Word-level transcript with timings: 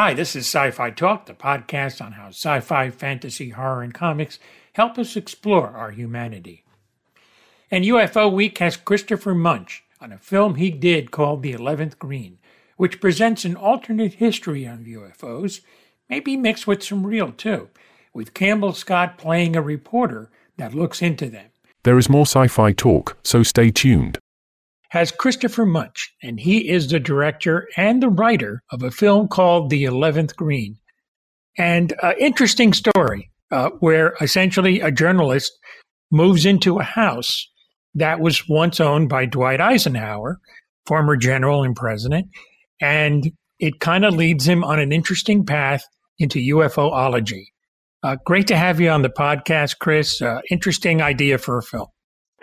Hi, 0.00 0.14
this 0.14 0.36
is 0.36 0.46
Sci 0.46 0.70
Fi 0.70 0.90
Talk, 0.90 1.26
the 1.26 1.34
podcast 1.34 2.00
on 2.00 2.12
how 2.12 2.28
sci 2.28 2.60
fi, 2.60 2.88
fantasy, 2.88 3.48
horror, 3.48 3.82
and 3.82 3.92
comics 3.92 4.38
help 4.74 4.96
us 4.96 5.16
explore 5.16 5.70
our 5.70 5.90
humanity. 5.90 6.62
And 7.68 7.84
UFO 7.84 8.32
Week 8.32 8.56
has 8.58 8.76
Christopher 8.76 9.34
Munch 9.34 9.82
on 10.00 10.12
a 10.12 10.18
film 10.18 10.54
he 10.54 10.70
did 10.70 11.10
called 11.10 11.42
The 11.42 11.50
Eleventh 11.50 11.98
Green, 11.98 12.38
which 12.76 13.00
presents 13.00 13.44
an 13.44 13.56
alternate 13.56 14.14
history 14.14 14.68
on 14.68 14.84
UFOs, 14.84 15.62
maybe 16.08 16.36
mixed 16.36 16.68
with 16.68 16.84
some 16.84 17.04
real 17.04 17.32
too, 17.32 17.68
with 18.14 18.34
Campbell 18.34 18.74
Scott 18.74 19.18
playing 19.18 19.56
a 19.56 19.60
reporter 19.60 20.30
that 20.58 20.76
looks 20.76 21.02
into 21.02 21.28
them. 21.28 21.46
There 21.82 21.98
is 21.98 22.08
more 22.08 22.24
sci 22.24 22.46
fi 22.46 22.70
talk, 22.70 23.16
so 23.24 23.42
stay 23.42 23.72
tuned 23.72 24.20
has 24.88 25.12
Christopher 25.12 25.66
Munch, 25.66 26.14
and 26.22 26.40
he 26.40 26.68
is 26.68 26.88
the 26.88 27.00
director 27.00 27.68
and 27.76 28.02
the 28.02 28.08
writer 28.08 28.62
of 28.72 28.82
a 28.82 28.90
film 28.90 29.28
called 29.28 29.70
The 29.70 29.84
Eleventh 29.84 30.34
Green. 30.36 30.76
And 31.58 31.92
uh, 32.02 32.14
interesting 32.18 32.72
story 32.72 33.30
uh, 33.50 33.70
where 33.80 34.14
essentially 34.20 34.80
a 34.80 34.90
journalist 34.90 35.52
moves 36.10 36.46
into 36.46 36.78
a 36.78 36.84
house 36.84 37.46
that 37.94 38.20
was 38.20 38.48
once 38.48 38.80
owned 38.80 39.08
by 39.08 39.26
Dwight 39.26 39.60
Eisenhower, 39.60 40.38
former 40.86 41.16
general 41.16 41.62
and 41.64 41.76
president, 41.76 42.28
and 42.80 43.30
it 43.58 43.80
kind 43.80 44.04
of 44.04 44.14
leads 44.14 44.46
him 44.46 44.64
on 44.64 44.78
an 44.78 44.92
interesting 44.92 45.44
path 45.44 45.84
into 46.18 46.38
UFOlogy. 46.38 47.46
Uh, 48.02 48.16
great 48.24 48.46
to 48.46 48.56
have 48.56 48.80
you 48.80 48.88
on 48.88 49.02
the 49.02 49.08
podcast, 49.10 49.80
Chris. 49.80 50.22
Uh, 50.22 50.40
interesting 50.50 51.02
idea 51.02 51.36
for 51.36 51.58
a 51.58 51.62
film. 51.62 51.88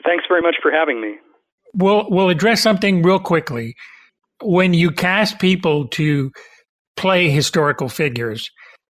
Thanks 0.03 0.25
very 0.27 0.41
much 0.41 0.55
for 0.61 0.69
having 0.69 1.01
me 1.01 1.15
we'll 1.75 2.09
we'll 2.09 2.29
address 2.29 2.61
something 2.61 3.03
real 3.03 3.19
quickly. 3.19 3.75
When 4.41 4.73
you 4.73 4.91
cast 4.91 5.39
people 5.39 5.87
to 5.89 6.31
play 6.97 7.29
historical 7.29 7.89
figures, 7.89 8.49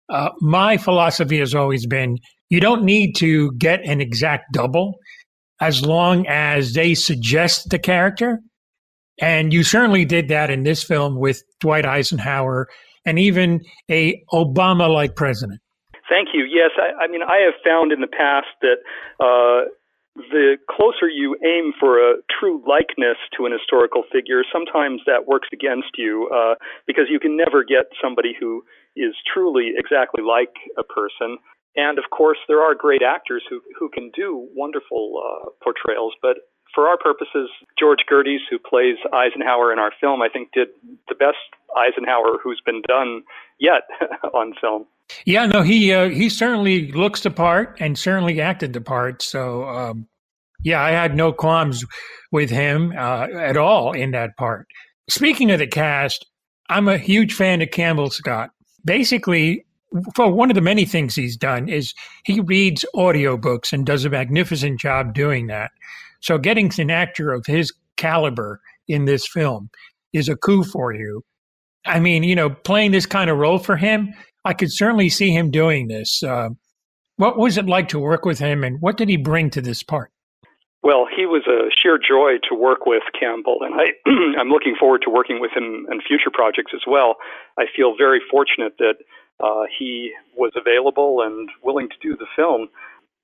uh, 0.08 0.30
my 0.40 0.76
philosophy 0.76 1.38
has 1.38 1.54
always 1.54 1.86
been 1.86 2.18
you 2.48 2.60
don't 2.60 2.84
need 2.84 3.14
to 3.16 3.52
get 3.52 3.84
an 3.84 4.00
exact 4.00 4.52
double 4.52 4.94
as 5.60 5.84
long 5.84 6.26
as 6.26 6.74
they 6.74 6.94
suggest 6.94 7.70
the 7.70 7.78
character. 7.78 8.40
And 9.20 9.52
you 9.52 9.62
certainly 9.62 10.04
did 10.04 10.28
that 10.28 10.50
in 10.50 10.62
this 10.62 10.84
film 10.84 11.18
with 11.18 11.42
Dwight 11.60 11.86
Eisenhower 11.86 12.68
and 13.06 13.18
even 13.18 13.60
a 13.90 14.22
Obama 14.32 14.92
like 14.92 15.16
president. 15.16 15.60
Thank 16.08 16.28
you. 16.34 16.44
Yes, 16.44 16.70
I, 16.76 17.04
I, 17.04 17.08
mean, 17.08 17.22
I 17.22 17.38
have 17.38 17.54
found 17.64 17.92
in 17.92 18.00
the 18.00 18.06
past 18.06 18.46
that 18.60 18.76
uh, 19.18 19.68
the 20.16 20.56
closer 20.68 21.08
you 21.08 21.36
aim 21.44 21.72
for 21.78 21.98
a 21.98 22.16
true 22.40 22.62
likeness 22.66 23.16
to 23.36 23.46
an 23.46 23.52
historical 23.52 24.04
figure, 24.12 24.42
sometimes 24.52 25.02
that 25.06 25.26
works 25.26 25.48
against 25.52 25.96
you 25.96 26.28
uh, 26.34 26.54
because 26.86 27.04
you 27.10 27.20
can 27.20 27.36
never 27.36 27.62
get 27.62 27.92
somebody 28.02 28.34
who 28.38 28.64
is 28.96 29.14
truly 29.32 29.72
exactly 29.76 30.24
like 30.24 30.54
a 30.78 30.84
person. 30.84 31.38
And 31.76 31.98
of 31.98 32.04
course, 32.10 32.38
there 32.48 32.60
are 32.60 32.74
great 32.74 33.02
actors 33.02 33.44
who 33.48 33.60
who 33.78 33.90
can 33.90 34.10
do 34.16 34.48
wonderful 34.54 35.20
uh, 35.20 35.50
portrayals, 35.62 36.14
but 36.22 36.38
for 36.76 36.86
our 36.86 36.98
purposes, 36.98 37.48
George 37.78 38.00
Gerdes, 38.08 38.40
who 38.50 38.58
plays 38.58 38.96
Eisenhower 39.12 39.72
in 39.72 39.78
our 39.78 39.92
film, 39.98 40.20
I 40.20 40.28
think 40.28 40.50
did 40.52 40.68
the 41.08 41.14
best 41.14 41.38
Eisenhower 41.74 42.38
who's 42.44 42.60
been 42.64 42.82
done 42.86 43.22
yet 43.58 43.82
on 44.34 44.52
film. 44.60 44.84
Yeah, 45.24 45.46
no, 45.46 45.62
he 45.62 45.92
uh, 45.92 46.10
he 46.10 46.28
certainly 46.28 46.92
looks 46.92 47.22
the 47.22 47.30
part 47.30 47.76
and 47.80 47.98
certainly 47.98 48.40
acted 48.40 48.74
the 48.74 48.80
part. 48.80 49.22
So, 49.22 49.66
um, 49.68 50.06
yeah, 50.62 50.82
I 50.82 50.90
had 50.90 51.16
no 51.16 51.32
qualms 51.32 51.84
with 52.30 52.50
him 52.50 52.92
uh, 52.96 53.28
at 53.34 53.56
all 53.56 53.92
in 53.92 54.10
that 54.10 54.36
part. 54.36 54.66
Speaking 55.08 55.50
of 55.52 55.60
the 55.60 55.66
cast, 55.66 56.26
I'm 56.68 56.88
a 56.88 56.98
huge 56.98 57.32
fan 57.32 57.62
of 57.62 57.70
Campbell 57.70 58.10
Scott. 58.10 58.50
Basically, 58.84 59.64
for 60.14 60.30
one 60.30 60.50
of 60.50 60.56
the 60.56 60.60
many 60.60 60.84
things 60.84 61.14
he's 61.14 61.36
done 61.36 61.68
is 61.68 61.94
he 62.24 62.40
reads 62.40 62.84
audiobooks 62.94 63.72
and 63.72 63.86
does 63.86 64.04
a 64.04 64.10
magnificent 64.10 64.80
job 64.80 65.14
doing 65.14 65.46
that. 65.46 65.70
So, 66.20 66.38
getting 66.38 66.70
an 66.78 66.90
actor 66.90 67.32
of 67.32 67.46
his 67.46 67.72
caliber 67.96 68.60
in 68.88 69.04
this 69.04 69.26
film 69.26 69.70
is 70.12 70.28
a 70.28 70.36
coup 70.36 70.64
for 70.64 70.92
you. 70.92 71.22
I 71.84 72.00
mean, 72.00 72.22
you 72.22 72.34
know, 72.34 72.50
playing 72.50 72.92
this 72.92 73.06
kind 73.06 73.30
of 73.30 73.38
role 73.38 73.58
for 73.58 73.76
him, 73.76 74.12
I 74.44 74.54
could 74.54 74.72
certainly 74.72 75.08
see 75.08 75.30
him 75.30 75.50
doing 75.50 75.88
this. 75.88 76.22
Uh, 76.22 76.50
what 77.16 77.38
was 77.38 77.56
it 77.56 77.66
like 77.66 77.88
to 77.88 77.98
work 77.98 78.24
with 78.24 78.38
him, 78.38 78.62
and 78.64 78.80
what 78.80 78.96
did 78.96 79.08
he 79.08 79.16
bring 79.16 79.50
to 79.50 79.60
this 79.60 79.82
part? 79.82 80.10
Well, 80.82 81.06
he 81.10 81.26
was 81.26 81.42
a 81.48 81.70
sheer 81.74 81.98
joy 81.98 82.38
to 82.48 82.54
work 82.54 82.86
with, 82.86 83.02
Campbell, 83.18 83.58
and 83.62 83.74
I, 83.74 83.86
I'm 84.40 84.50
looking 84.50 84.76
forward 84.78 85.02
to 85.02 85.10
working 85.10 85.40
with 85.40 85.50
him 85.50 85.86
in 85.90 86.00
future 86.00 86.30
projects 86.32 86.72
as 86.74 86.82
well. 86.86 87.16
I 87.58 87.64
feel 87.74 87.96
very 87.96 88.20
fortunate 88.30 88.74
that 88.78 88.96
uh, 89.40 89.64
he 89.76 90.12
was 90.36 90.52
available 90.54 91.22
and 91.22 91.48
willing 91.62 91.88
to 91.88 91.96
do 92.00 92.16
the 92.16 92.26
film. 92.36 92.68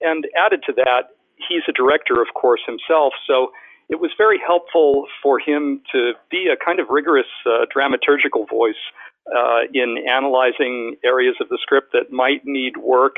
And 0.00 0.27
added 0.37 0.65
to 0.66 0.72
that, 0.72 1.15
he's 1.48 1.62
a 1.69 1.72
director, 1.72 2.20
of 2.20 2.28
course, 2.34 2.60
himself, 2.66 3.12
so 3.26 3.53
it 3.88 4.00
was 4.00 4.10
very 4.16 4.41
helpful 4.44 5.06
for 5.22 5.38
him 5.38 5.82
to 5.92 6.12
be 6.30 6.48
a 6.48 6.56
kind 6.62 6.80
of 6.80 6.88
rigorous 6.88 7.26
uh, 7.47 7.66
dramaturgical 7.75 8.48
voice 8.48 8.80
uh, 9.28 9.69
in 9.72 9.98
analyzing 10.08 10.97
areas 11.04 11.36
of 11.41 11.48
the 11.48 11.58
script 11.60 11.92
that 11.92 12.10
might 12.10 12.42
need 12.44 12.76
work. 12.78 13.16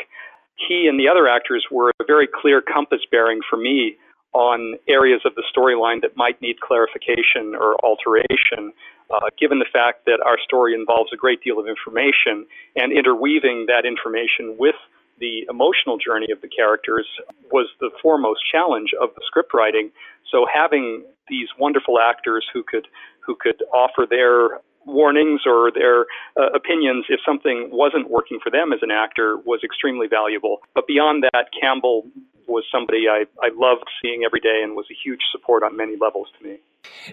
He 0.56 0.86
and 0.88 0.98
the 0.98 1.08
other 1.08 1.28
actors 1.28 1.66
were 1.70 1.90
a 2.00 2.04
very 2.04 2.28
clear 2.28 2.60
compass 2.60 3.00
bearing 3.10 3.40
for 3.48 3.56
me 3.56 3.96
on 4.32 4.74
areas 4.88 5.22
of 5.24 5.34
the 5.36 5.44
storyline 5.46 6.02
that 6.02 6.16
might 6.16 6.40
need 6.42 6.60
clarification 6.60 7.54
or 7.54 7.76
alteration, 7.84 8.72
uh, 9.14 9.30
given 9.38 9.60
the 9.60 9.70
fact 9.72 10.04
that 10.06 10.18
our 10.26 10.38
story 10.42 10.74
involves 10.74 11.10
a 11.12 11.16
great 11.16 11.40
deal 11.42 11.58
of 11.58 11.66
information 11.68 12.46
and 12.74 12.92
interweaving 12.92 13.66
that 13.66 13.86
information 13.86 14.56
with 14.58 14.74
the 15.18 15.46
emotional 15.48 15.96
journey 15.98 16.28
of 16.32 16.40
the 16.40 16.48
characters 16.48 17.06
was 17.52 17.68
the 17.80 17.90
foremost 18.02 18.40
challenge 18.50 18.90
of 19.00 19.10
the 19.14 19.22
script 19.26 19.52
writing. 19.54 19.90
So 20.30 20.46
having 20.52 21.04
these 21.28 21.48
wonderful 21.58 21.98
actors 21.98 22.44
who 22.52 22.62
could 22.62 22.86
who 23.26 23.36
could 23.40 23.62
offer 23.72 24.06
their 24.08 24.60
warnings 24.86 25.42
or 25.46 25.70
their 25.72 26.02
uh, 26.38 26.50
opinions 26.54 27.06
if 27.08 27.20
something 27.24 27.70
wasn't 27.72 28.10
working 28.10 28.38
for 28.42 28.50
them 28.50 28.72
as 28.72 28.80
an 28.82 28.90
actor 28.90 29.38
was 29.38 29.60
extremely 29.64 30.06
valuable. 30.06 30.58
But 30.74 30.86
beyond 30.86 31.24
that, 31.32 31.46
Campbell 31.58 32.06
was 32.46 32.64
somebody 32.70 33.04
I, 33.08 33.24
I 33.42 33.48
loved 33.54 33.84
seeing 34.02 34.22
every 34.24 34.40
day 34.40 34.60
and 34.62 34.76
was 34.76 34.86
a 34.90 34.94
huge 35.02 35.20
support 35.32 35.62
on 35.62 35.76
many 35.76 35.96
levels 35.98 36.28
to 36.38 36.46
me. 36.46 36.58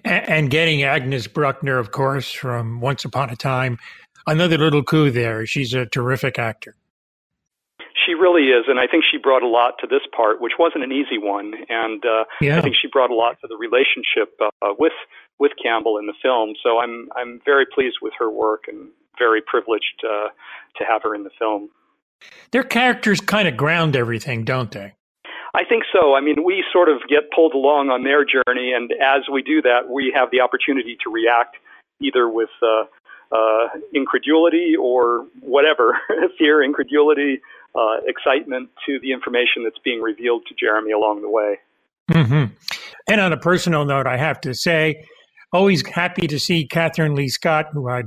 And, 0.04 0.30
and 0.30 0.50
getting 0.50 0.84
Agnes 0.84 1.28
Bruckner, 1.28 1.78
of 1.78 1.92
course, 1.92 2.32
from 2.32 2.82
Once 2.82 3.06
Upon 3.06 3.30
a 3.30 3.38
Time, 3.38 3.78
another 4.28 4.58
little 4.58 4.84
coup 4.84 5.10
there. 5.10 5.46
She's 5.46 5.74
a 5.74 5.86
terrific 5.86 6.38
actor. 6.38 6.76
She 8.12 8.16
really 8.16 8.50
is, 8.50 8.66
and 8.68 8.80
I 8.80 8.88
think 8.88 9.04
she 9.10 9.18
brought 9.18 9.44
a 9.44 9.48
lot 9.48 9.76
to 9.80 9.88
this 9.88 10.02
part, 10.16 10.42
which 10.42 10.54
wasn't 10.60 10.84
an 10.84 10.92
easy 10.92 11.18
one. 11.18 11.54
And 11.70 12.04
uh, 12.06 12.26
yeah. 12.42 12.58
I 12.58 12.62
think 12.62 12.76
she 12.76 12.88
brought 12.92 13.10
a 13.10 13.16
lot 13.16 13.38
to 13.42 13.48
the 13.48 13.56
relationship 13.56 14.36
uh, 14.42 14.74
with 14.78 14.94
with 15.40 15.52
Campbell 15.62 15.98
in 15.98 16.08
the 16.08 16.14
film. 16.22 16.54
So 16.62 16.80
I'm 16.80 17.10
I'm 17.16 17.40
very 17.46 17.66
pleased 17.66 17.98
with 18.02 18.14
her 18.20 18.30
work 18.30 18.66
and 18.68 18.90
very 19.18 19.42
privileged 19.42 20.04
uh, 20.04 20.30
to 20.78 20.84
have 20.84 21.04
her 21.04 21.16
in 21.16 21.24
the 21.24 21.32
film. 21.38 21.70
Their 22.52 22.64
characters 22.64 23.22
kind 23.22 23.48
of 23.48 23.56
ground 23.56 23.96
everything, 23.96 24.44
don't 24.44 24.72
they? 24.72 24.94
I 25.54 25.64
think 25.66 25.84
so. 25.92 26.16
I 26.16 26.22
mean, 26.22 26.44
we 26.46 26.64
sort 26.72 26.88
of 26.88 27.02
get 27.10 27.32
pulled 27.36 27.54
along 27.54 27.90
on 27.90 28.04
their 28.04 28.24
journey, 28.24 28.72
and 28.74 28.92
as 29.02 29.28
we 29.32 29.42
do 29.42 29.62
that, 29.64 29.90
we 29.90 30.12
have 30.16 30.30
the 30.32 30.40
opportunity 30.40 30.98
to 31.04 31.10
react 31.12 31.58
either 32.00 32.30
with 32.30 32.50
uh, 32.62 32.84
uh, 33.32 33.68
incredulity 33.94 34.76
or 34.80 35.26
whatever 35.42 35.98
fear, 36.38 36.64
incredulity, 36.64 37.42
uh, 37.76 37.98
excitement 38.06 38.70
to 38.86 39.00
the 39.02 39.12
information 39.12 39.64
that's 39.64 39.80
being 39.84 40.02
revealed 40.02 40.44
to 40.48 40.56
Jeremy 40.60 40.92
along 40.92 41.22
the 41.22 41.30
way. 41.30 41.60
Mm-hmm. 42.12 42.54
And 43.08 43.22
on 43.22 43.34
a 43.34 43.38
personal 43.38 43.86
note, 43.86 44.08
I 44.08 44.18
have 44.18 44.42
to 44.42 44.54
say, 44.54 45.06
always 45.54 45.86
happy 45.88 46.28
to 46.28 46.40
see 46.40 46.68
Kathryn 46.68 47.16
Leigh 47.16 47.30
Scott, 47.30 47.68
who 47.74 47.90
I 47.90 48.04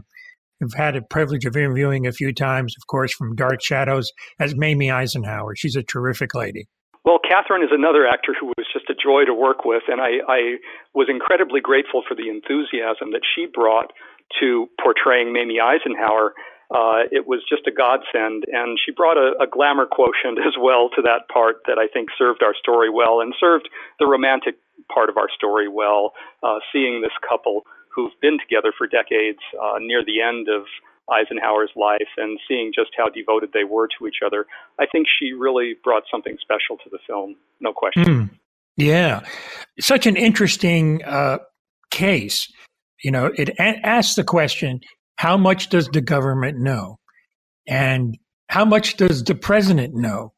have 0.60 0.74
had 0.74 0.96
a 0.96 1.02
privilege 1.02 1.44
of 1.44 1.56
interviewing 1.56 2.06
a 2.06 2.12
few 2.12 2.32
times, 2.32 2.74
of 2.78 2.86
course, 2.86 3.12
from 3.12 3.34
Dark 3.34 3.62
Shadows, 3.62 4.12
as 4.38 4.54
Mamie 4.54 4.90
Eisenhower. 4.90 5.54
She's 5.56 5.76
a 5.76 5.82
terrific 5.82 6.34
lady. 6.34 6.68
Well, 7.04 7.18
Kathryn 7.18 7.62
is 7.62 7.70
another 7.70 8.06
actor 8.06 8.34
who 8.38 8.46
was 8.46 8.66
just 8.72 8.88
a 8.88 8.94
joy 8.94 9.26
to 9.26 9.34
work 9.34 9.64
with, 9.64 9.82
and 9.88 10.00
I, 10.00 10.20
I 10.26 10.56
was 10.94 11.08
incredibly 11.10 11.60
grateful 11.60 12.02
for 12.08 12.14
the 12.14 12.30
enthusiasm 12.30 13.12
that 13.12 13.20
she 13.34 13.46
brought 13.52 13.92
to 14.40 14.68
portraying 14.82 15.32
Mamie 15.32 15.60
Eisenhower. 15.60 16.32
Uh, 16.74 17.06
it 17.12 17.28
was 17.28 17.40
just 17.48 17.68
a 17.68 17.70
godsend, 17.70 18.44
and 18.50 18.80
she 18.84 18.90
brought 18.90 19.16
a, 19.16 19.32
a 19.40 19.46
glamour 19.46 19.86
quotient 19.86 20.38
as 20.46 20.54
well 20.60 20.90
to 20.90 21.00
that 21.00 21.28
part 21.32 21.62
that 21.66 21.78
I 21.78 21.86
think 21.86 22.08
served 22.18 22.42
our 22.42 22.54
story 22.54 22.90
well 22.90 23.20
and 23.20 23.32
served 23.38 23.68
the 24.00 24.06
romantic 24.06 24.56
part 24.92 25.08
of 25.08 25.16
our 25.16 25.28
story 25.34 25.68
well, 25.68 26.12
uh, 26.42 26.58
seeing 26.72 27.00
this 27.00 27.12
couple 27.26 27.62
who've 27.94 28.12
been 28.20 28.38
together 28.40 28.72
for 28.76 28.88
decades 28.88 29.38
uh, 29.62 29.78
near 29.78 30.04
the 30.04 30.20
end 30.20 30.48
of 30.48 30.66
Eisenhower's 31.08 31.70
life 31.76 32.10
and 32.16 32.40
seeing 32.48 32.72
just 32.74 32.90
how 32.96 33.08
devoted 33.08 33.50
they 33.52 33.64
were 33.64 33.88
to 33.98 34.08
each 34.08 34.18
other. 34.26 34.46
I 34.80 34.86
think 34.90 35.06
she 35.06 35.32
really 35.32 35.76
brought 35.84 36.04
something 36.10 36.36
special 36.40 36.76
to 36.82 36.90
the 36.90 36.98
film, 37.06 37.36
no 37.60 37.72
question. 37.72 38.04
Mm, 38.04 38.30
yeah. 38.76 39.20
Such 39.78 40.06
an 40.06 40.16
interesting 40.16 41.04
uh, 41.04 41.38
case. 41.90 42.52
You 43.04 43.12
know, 43.12 43.30
it 43.36 43.50
a- 43.60 43.86
asks 43.86 44.16
the 44.16 44.24
question 44.24 44.80
how 45.16 45.36
much 45.36 45.68
does 45.68 45.88
the 45.88 46.00
government 46.00 46.58
know? 46.58 46.98
And 47.66 48.18
how 48.48 48.64
much 48.64 48.96
does 48.96 49.22
the 49.22 49.34
president 49.34 49.94
know? 49.94 50.32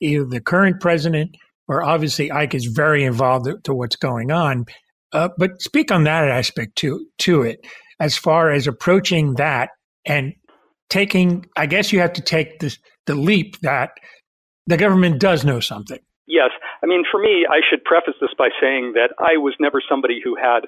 Either 0.00 0.24
the 0.24 0.40
current 0.40 0.80
president 0.80 1.36
or 1.68 1.82
obviously 1.82 2.30
Ike 2.30 2.54
is 2.54 2.66
very 2.66 3.04
involved 3.04 3.48
to 3.64 3.74
what's 3.74 3.96
going 3.96 4.30
on. 4.30 4.66
Uh, 5.12 5.28
but 5.38 5.60
speak 5.60 5.90
on 5.90 6.04
that 6.04 6.28
aspect 6.28 6.76
to 6.76 7.06
to 7.18 7.42
it 7.42 7.66
as 8.00 8.16
far 8.16 8.50
as 8.50 8.66
approaching 8.66 9.34
that 9.34 9.70
and 10.04 10.32
taking. 10.88 11.46
I 11.56 11.66
guess 11.66 11.92
you 11.92 12.00
have 12.00 12.14
to 12.14 12.22
take 12.22 12.60
this, 12.60 12.78
the 13.06 13.14
leap 13.14 13.60
that 13.60 13.90
the 14.66 14.76
government 14.76 15.20
does 15.20 15.44
know 15.44 15.60
something. 15.60 15.98
Yes, 16.26 16.50
I 16.82 16.86
mean 16.86 17.04
for 17.10 17.20
me, 17.20 17.46
I 17.48 17.60
should 17.68 17.84
preface 17.84 18.14
this 18.20 18.30
by 18.38 18.48
saying 18.60 18.92
that 18.94 19.10
I 19.18 19.36
was 19.36 19.54
never 19.60 19.82
somebody 19.86 20.20
who 20.22 20.34
had 20.34 20.60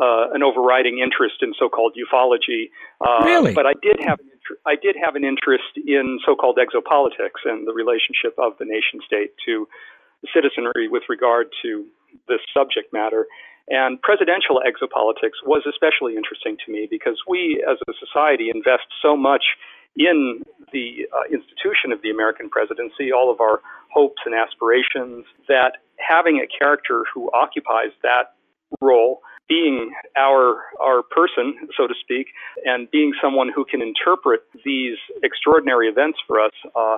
uh, 0.00 0.32
an 0.32 0.42
overriding 0.42 0.98
interest 0.98 1.36
in 1.42 1.52
so-called 1.58 1.96
ufology. 1.96 2.70
Uh, 3.00 3.24
really? 3.24 3.54
But 3.54 3.66
I 3.66 3.74
did 3.82 4.00
have 4.00 4.18
I 4.66 4.74
did 4.74 4.96
have 5.02 5.14
an 5.14 5.24
interest 5.24 5.78
in 5.86 6.18
so-called 6.26 6.58
exopolitics 6.58 7.44
and 7.44 7.66
the 7.66 7.72
relationship 7.72 8.34
of 8.38 8.58
the 8.58 8.64
nation 8.64 9.00
state 9.06 9.32
to 9.46 9.68
citizenry 10.34 10.88
with 10.88 11.04
regard 11.08 11.48
to 11.62 11.86
this 12.28 12.40
subject 12.52 12.92
matter. 12.92 13.26
And 13.68 14.02
presidential 14.02 14.60
exopolitics 14.66 15.38
was 15.46 15.62
especially 15.68 16.16
interesting 16.16 16.56
to 16.66 16.72
me 16.72 16.88
because 16.90 17.16
we 17.28 17.62
as 17.68 17.78
a 17.88 17.92
society 18.04 18.50
invest 18.52 18.90
so 19.00 19.16
much 19.16 19.44
in 19.96 20.42
the 20.72 21.06
uh, 21.12 21.28
institution 21.30 21.92
of 21.92 22.02
the 22.02 22.10
American 22.10 22.48
presidency, 22.48 23.12
all 23.12 23.30
of 23.30 23.40
our 23.40 23.60
hopes 23.92 24.22
and 24.24 24.34
aspirations, 24.34 25.24
that 25.48 25.76
having 25.98 26.40
a 26.40 26.48
character 26.48 27.04
who 27.14 27.30
occupies 27.32 27.92
that 28.02 28.34
role 28.80 29.20
being 29.52 29.76
our 30.26 30.42
our 30.80 30.98
person, 31.18 31.46
so 31.76 31.82
to 31.86 31.96
speak, 32.04 32.26
and 32.64 32.90
being 32.90 33.12
someone 33.22 33.48
who 33.54 33.64
can 33.72 33.80
interpret 33.90 34.40
these 34.64 34.98
extraordinary 35.28 35.88
events 35.94 36.18
for 36.26 36.36
us 36.46 36.56
uh, 36.80 36.96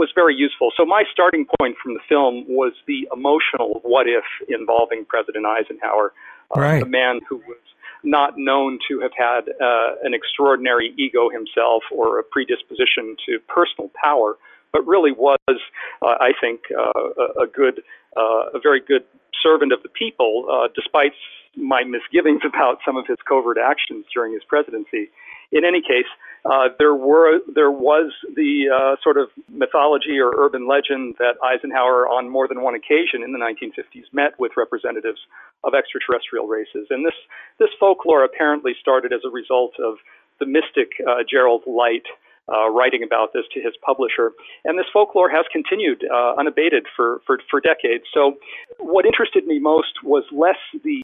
was 0.00 0.08
very 0.14 0.34
useful. 0.46 0.68
So 0.76 0.84
my 0.84 1.04
starting 1.14 1.44
point 1.58 1.74
from 1.82 1.92
the 1.94 2.04
film 2.12 2.34
was 2.60 2.72
the 2.86 3.00
emotional 3.18 3.80
what 3.92 4.06
if 4.18 4.26
involving 4.48 5.00
President 5.14 5.44
Eisenhower, 5.46 6.12
uh, 6.54 6.60
right. 6.60 6.82
a 6.82 6.86
man 6.86 7.20
who 7.28 7.36
was 7.50 7.64
not 8.02 8.30
known 8.36 8.78
to 8.88 9.00
have 9.04 9.14
had 9.28 9.42
uh, 9.48 9.90
an 10.06 10.12
extraordinary 10.14 10.88
ego 11.04 11.22
himself 11.38 11.82
or 11.92 12.18
a 12.18 12.24
predisposition 12.34 13.16
to 13.26 13.32
personal 13.58 13.90
power, 14.06 14.36
but 14.72 14.86
really 14.86 15.12
was, 15.12 15.56
uh, 16.02 16.16
I 16.28 16.32
think, 16.40 16.60
uh, 16.72 17.22
a, 17.24 17.44
a 17.44 17.46
good, 17.46 17.76
uh, 18.16 18.56
a 18.56 18.60
very 18.68 18.80
good 18.80 19.04
servant 19.42 19.72
of 19.72 19.82
the 19.82 19.92
people, 20.02 20.32
uh, 20.50 20.68
despite 20.74 21.12
my 21.56 21.84
misgivings 21.84 22.42
about 22.46 22.78
some 22.84 22.96
of 22.96 23.06
his 23.06 23.18
covert 23.28 23.58
actions 23.58 24.06
during 24.12 24.32
his 24.32 24.42
presidency. 24.44 25.10
In 25.52 25.64
any 25.64 25.82
case, 25.82 26.06
uh, 26.44 26.68
there 26.78 26.94
were 26.94 27.40
there 27.52 27.70
was 27.70 28.12
the 28.34 28.70
uh, 28.72 28.96
sort 29.02 29.18
of 29.18 29.28
mythology 29.48 30.18
or 30.18 30.32
urban 30.38 30.66
legend 30.66 31.16
that 31.18 31.34
Eisenhower, 31.42 32.08
on 32.08 32.30
more 32.30 32.48
than 32.48 32.62
one 32.62 32.74
occasion 32.74 33.22
in 33.22 33.32
the 33.32 33.38
1950s, 33.38 34.04
met 34.12 34.38
with 34.38 34.52
representatives 34.56 35.18
of 35.64 35.74
extraterrestrial 35.74 36.46
races, 36.46 36.86
and 36.88 37.04
this 37.04 37.18
this 37.58 37.68
folklore 37.78 38.24
apparently 38.24 38.72
started 38.80 39.12
as 39.12 39.20
a 39.26 39.30
result 39.30 39.74
of 39.78 39.98
the 40.38 40.46
mystic 40.46 40.92
uh, 41.06 41.22
Gerald 41.28 41.62
Light. 41.66 42.06
Uh, 42.48 42.68
writing 42.68 43.04
about 43.04 43.32
this 43.32 43.44
to 43.54 43.60
his 43.60 43.74
publisher. 43.80 44.32
And 44.64 44.76
this 44.76 44.86
folklore 44.92 45.30
has 45.30 45.44
continued 45.52 46.02
uh, 46.02 46.34
unabated 46.36 46.84
for, 46.96 47.20
for, 47.24 47.38
for 47.48 47.60
decades. 47.60 48.02
So, 48.12 48.38
what 48.80 49.06
interested 49.06 49.46
me 49.46 49.60
most 49.60 50.02
was 50.02 50.24
less 50.32 50.58
the 50.82 51.00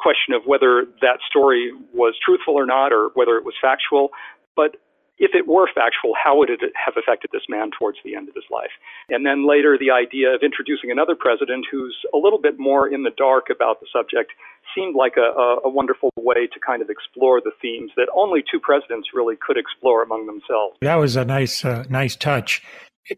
question 0.00 0.32
of 0.34 0.42
whether 0.46 0.86
that 1.00 1.20
story 1.28 1.72
was 1.92 2.14
truthful 2.24 2.54
or 2.54 2.66
not, 2.66 2.92
or 2.92 3.10
whether 3.14 3.36
it 3.36 3.44
was 3.44 3.54
factual. 3.60 4.10
But 4.56 4.76
if 5.20 5.32
it 5.34 5.46
were 5.46 5.68
factual, 5.68 6.16
how 6.16 6.38
would 6.38 6.48
it 6.48 6.60
have 6.74 6.94
affected 6.96 7.28
this 7.30 7.44
man 7.46 7.70
towards 7.78 7.98
the 8.02 8.16
end 8.16 8.28
of 8.28 8.34
his 8.34 8.48
life? 8.50 8.72
And 9.10 9.26
then 9.26 9.46
later, 9.46 9.76
the 9.78 9.90
idea 9.90 10.34
of 10.34 10.40
introducing 10.42 10.90
another 10.90 11.14
president 11.14 11.66
who's 11.70 11.94
a 12.14 12.16
little 12.16 12.40
bit 12.40 12.58
more 12.58 12.88
in 12.88 13.02
the 13.02 13.12
dark 13.16 13.48
about 13.52 13.80
the 13.80 13.86
subject 13.92 14.32
seemed 14.74 14.96
like 14.96 15.14
a, 15.18 15.60
a, 15.62 15.68
wonderful 15.68 16.10
way 16.16 16.46
to 16.46 16.58
kind 16.64 16.80
of 16.80 16.88
explore 16.88 17.40
the 17.40 17.52
themes 17.60 17.90
that 17.96 18.08
only 18.14 18.42
two 18.50 18.58
presidents 18.58 19.08
really 19.12 19.36
could 19.36 19.58
explore 19.58 20.02
among 20.02 20.26
themselves. 20.26 20.78
That 20.80 20.96
was 20.96 21.16
a 21.16 21.24
nice, 21.24 21.64
uh, 21.64 21.84
nice 21.90 22.16
touch. 22.16 22.62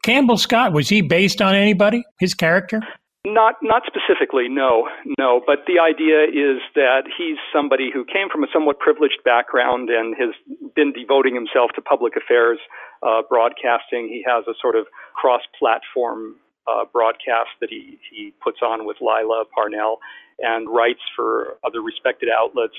Campbell 0.02 0.38
Scott 0.38 0.72
was 0.72 0.88
he 0.88 1.02
based 1.02 1.40
on 1.40 1.54
anybody? 1.54 2.02
His 2.18 2.34
character? 2.34 2.80
Not 3.24 3.62
not 3.62 3.82
specifically, 3.86 4.48
no, 4.48 4.88
no. 5.16 5.40
But 5.46 5.62
the 5.68 5.78
idea 5.78 6.26
is 6.26 6.58
that 6.74 7.06
he's 7.06 7.38
somebody 7.54 7.88
who 7.94 8.04
came 8.04 8.28
from 8.28 8.42
a 8.42 8.48
somewhat 8.52 8.80
privileged 8.80 9.22
background 9.24 9.90
and 9.90 10.16
has 10.18 10.34
been 10.74 10.92
devoting 10.92 11.36
himself 11.36 11.70
to 11.76 11.80
public 11.80 12.14
affairs, 12.16 12.58
uh, 13.00 13.22
broadcasting. 13.22 14.08
He 14.08 14.24
has 14.26 14.42
a 14.48 14.54
sort 14.60 14.74
of 14.74 14.86
cross-platform 15.14 16.34
uh, 16.66 16.84
broadcast 16.92 17.54
that 17.60 17.70
he 17.70 17.96
he 18.10 18.34
puts 18.42 18.58
on 18.60 18.86
with 18.86 18.96
Lila 19.00 19.44
Parnell 19.54 20.00
and 20.40 20.68
writes 20.68 21.02
for 21.14 21.58
other 21.62 21.80
respected 21.80 22.28
outlets. 22.28 22.74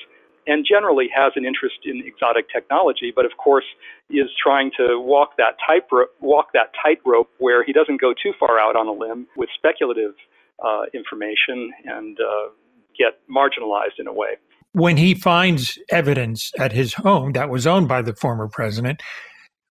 And 0.46 0.66
generally 0.70 1.10
has 1.16 1.34
an 1.36 1.46
interest 1.46 1.78
in 1.86 2.04
exotic 2.06 2.50
technology, 2.50 3.14
but 3.16 3.26
of 3.26 3.32
course 3.38 3.66
is 4.10 4.30
trying 4.42 4.72
to 4.78 5.00
walk 5.00 5.38
that 5.38 5.56
tightrope, 5.66 6.10
walk 6.20 6.48
that 6.54 6.72
tightrope 6.84 7.30
where 7.40 7.64
he 7.64 7.72
doesn't 7.72 8.02
go 8.02 8.14
too 8.14 8.34
far 8.40 8.60
out 8.60 8.76
on 8.76 8.88
a 8.88 8.92
limb 8.92 9.28
with 9.38 9.50
speculative 9.56 10.14
uh, 10.64 10.84
information 10.94 11.72
and 11.86 12.18
uh, 12.20 12.50
get 12.98 13.20
marginalized 13.30 14.00
in 14.00 14.08
a 14.08 14.14
way. 14.14 14.38
When 14.74 14.98
he 14.98 15.14
finds 15.14 15.78
evidence 15.90 16.52
at 16.60 16.72
his 16.72 16.94
home 16.94 17.34
that 17.34 17.50
was 17.50 17.68
owned 17.68 17.88
by 17.88 18.02
the 18.02 18.16
former 18.16 18.48
president, 18.48 19.02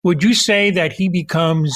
would 0.03 0.23
you 0.23 0.33
say 0.33 0.71
that 0.71 0.93
he 0.93 1.09
becomes 1.09 1.73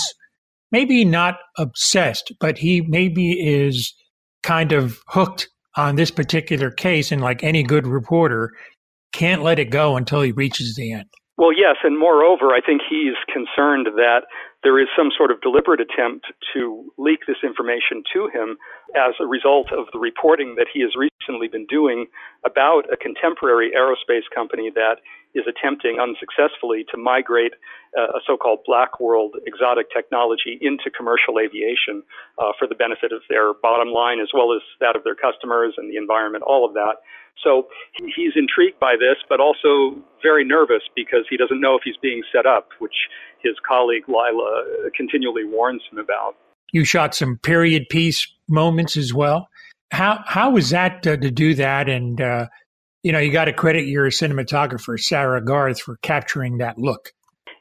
maybe 0.71 1.05
not 1.05 1.37
obsessed, 1.57 2.33
but 2.39 2.57
he 2.57 2.81
maybe 2.81 3.31
is 3.31 3.93
kind 4.41 4.71
of 4.71 4.99
hooked 5.07 5.47
on 5.75 5.95
this 5.95 6.11
particular 6.11 6.69
case 6.69 7.11
and 7.11 7.21
like 7.21 7.43
any 7.43 7.63
good 7.63 7.87
reporter 7.87 8.51
can't 9.13 9.43
let 9.43 9.59
it 9.59 9.69
go 9.69 9.95
until 9.95 10.21
he 10.21 10.31
reaches 10.31 10.75
the 10.75 10.91
end? 10.91 11.07
Well, 11.37 11.53
yes, 11.53 11.77
and 11.83 11.97
moreover, 11.97 12.53
I 12.53 12.61
think 12.61 12.81
he's 12.87 13.17
concerned 13.31 13.87
that 13.95 14.21
there 14.63 14.79
is 14.79 14.87
some 14.95 15.09
sort 15.15 15.31
of 15.31 15.41
deliberate 15.41 15.81
attempt 15.81 16.27
to 16.53 16.85
leak 16.97 17.21
this 17.27 17.41
information 17.43 18.03
to 18.13 18.29
him 18.29 18.57
as 18.95 19.13
a 19.19 19.25
result 19.25 19.71
of 19.71 19.87
the 19.91 19.99
reporting 19.99 20.55
that 20.55 20.67
he 20.71 20.81
has 20.81 20.91
recently 20.95 21.47
been 21.47 21.65
doing 21.65 22.05
about 22.45 22.85
a 22.93 22.97
contemporary 22.97 23.71
aerospace 23.75 24.29
company 24.33 24.71
that 24.75 24.97
is 25.35 25.45
attempting 25.47 25.97
unsuccessfully 25.99 26.85
to 26.91 26.97
migrate 26.97 27.53
uh, 27.97 28.17
a 28.17 28.21
so-called 28.25 28.59
black 28.65 28.99
world 28.99 29.35
exotic 29.45 29.87
technology 29.91 30.57
into 30.61 30.89
commercial 30.95 31.39
aviation 31.39 32.03
uh, 32.37 32.51
for 32.57 32.67
the 32.67 32.75
benefit 32.75 33.11
of 33.11 33.21
their 33.29 33.53
bottom 33.53 33.89
line 33.89 34.19
as 34.19 34.29
well 34.33 34.53
as 34.53 34.61
that 34.79 34.95
of 34.95 35.03
their 35.03 35.15
customers 35.15 35.73
and 35.77 35.91
the 35.91 35.97
environment, 35.97 36.43
all 36.45 36.65
of 36.65 36.73
that. 36.73 37.01
So 37.43 37.67
he's 37.97 38.33
intrigued 38.35 38.79
by 38.79 38.93
this, 38.93 39.17
but 39.27 39.39
also 39.39 39.97
very 40.21 40.45
nervous 40.45 40.83
because 40.95 41.25
he 41.29 41.37
doesn't 41.37 41.59
know 41.59 41.75
if 41.75 41.81
he's 41.83 41.97
being 42.01 42.21
set 42.31 42.45
up, 42.45 42.69
which 42.79 42.93
his 43.41 43.55
colleague 43.67 44.07
Lila 44.07 44.89
continually 44.95 45.43
warns 45.43 45.81
him 45.91 45.97
about. 45.97 46.35
You 46.71 46.85
shot 46.85 47.15
some 47.15 47.37
period 47.37 47.89
piece 47.89 48.27
moments 48.47 48.97
as 48.97 49.13
well. 49.13 49.49
How 49.91 50.23
how 50.25 50.51
was 50.51 50.71
that 50.71 51.05
uh, 51.05 51.17
to 51.17 51.29
do 51.29 51.53
that? 51.55 51.87
And 51.87 52.19
uh, 52.19 52.47
you 53.03 53.11
know, 53.11 53.19
you 53.19 53.31
got 53.31 53.45
to 53.45 53.53
credit 53.53 53.85
your 53.85 54.09
cinematographer 54.09 54.99
Sarah 54.99 55.43
Garth 55.43 55.81
for 55.81 55.97
capturing 55.97 56.57
that 56.57 56.77
look. 56.77 57.13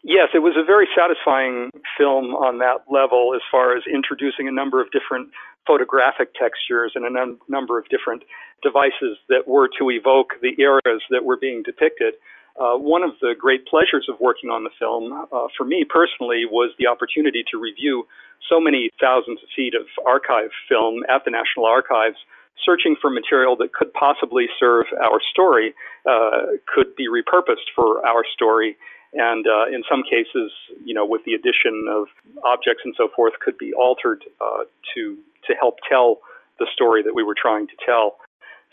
Yes, 0.04 0.28
it 0.34 0.38
was 0.38 0.54
a 0.56 0.64
very 0.64 0.88
satisfying 0.96 1.70
film 1.98 2.34
on 2.34 2.58
that 2.58 2.82
level 2.90 3.34
as 3.34 3.42
far 3.50 3.76
as 3.76 3.84
introducing 3.92 4.48
a 4.48 4.52
number 4.52 4.80
of 4.80 4.90
different 4.90 5.30
photographic 5.66 6.34
textures 6.34 6.92
and 6.94 7.04
a 7.04 7.10
num- 7.10 7.38
number 7.48 7.78
of 7.78 7.88
different 7.88 8.22
devices 8.62 9.18
that 9.28 9.46
were 9.46 9.68
to 9.78 9.90
evoke 9.90 10.34
the 10.42 10.54
eras 10.58 11.02
that 11.10 11.24
were 11.24 11.36
being 11.36 11.62
depicted. 11.62 12.14
Uh, 12.58 12.76
one 12.76 13.02
of 13.02 13.10
the 13.20 13.34
great 13.38 13.66
pleasures 13.66 14.06
of 14.08 14.18
working 14.20 14.50
on 14.50 14.64
the 14.64 14.70
film, 14.78 15.12
uh, 15.32 15.46
for 15.56 15.64
me 15.64 15.84
personally, 15.88 16.44
was 16.50 16.70
the 16.78 16.86
opportunity 16.86 17.44
to 17.50 17.58
review 17.58 18.06
so 18.48 18.60
many 18.60 18.90
thousands 19.00 19.38
of 19.42 19.48
feet 19.54 19.74
of 19.74 19.86
archive 20.04 20.50
film 20.68 21.02
at 21.08 21.24
the 21.24 21.30
National 21.30 21.64
Archives, 21.64 22.18
searching 22.64 22.96
for 23.00 23.10
material 23.10 23.56
that 23.56 23.72
could 23.72 23.92
possibly 23.92 24.46
serve 24.58 24.86
our 25.02 25.20
story, 25.30 25.74
uh, 26.08 26.58
could 26.72 26.94
be 26.96 27.08
repurposed 27.08 27.68
for 27.74 28.04
our 28.06 28.24
story, 28.32 28.76
and 29.12 29.46
uh, 29.46 29.66
in 29.68 29.82
some 29.90 30.02
cases, 30.02 30.52
you 30.84 30.94
know, 30.94 31.04
with 31.04 31.22
the 31.24 31.34
addition 31.34 31.86
of 31.90 32.06
objects 32.44 32.82
and 32.84 32.94
so 32.96 33.08
forth, 33.14 33.34
could 33.44 33.58
be 33.58 33.72
altered 33.74 34.24
uh, 34.40 34.64
to 34.94 35.18
to 35.46 35.54
help 35.58 35.76
tell 35.88 36.20
the 36.58 36.66
story 36.72 37.02
that 37.02 37.14
we 37.14 37.22
were 37.22 37.34
trying 37.34 37.66
to 37.66 37.74
tell. 37.84 38.16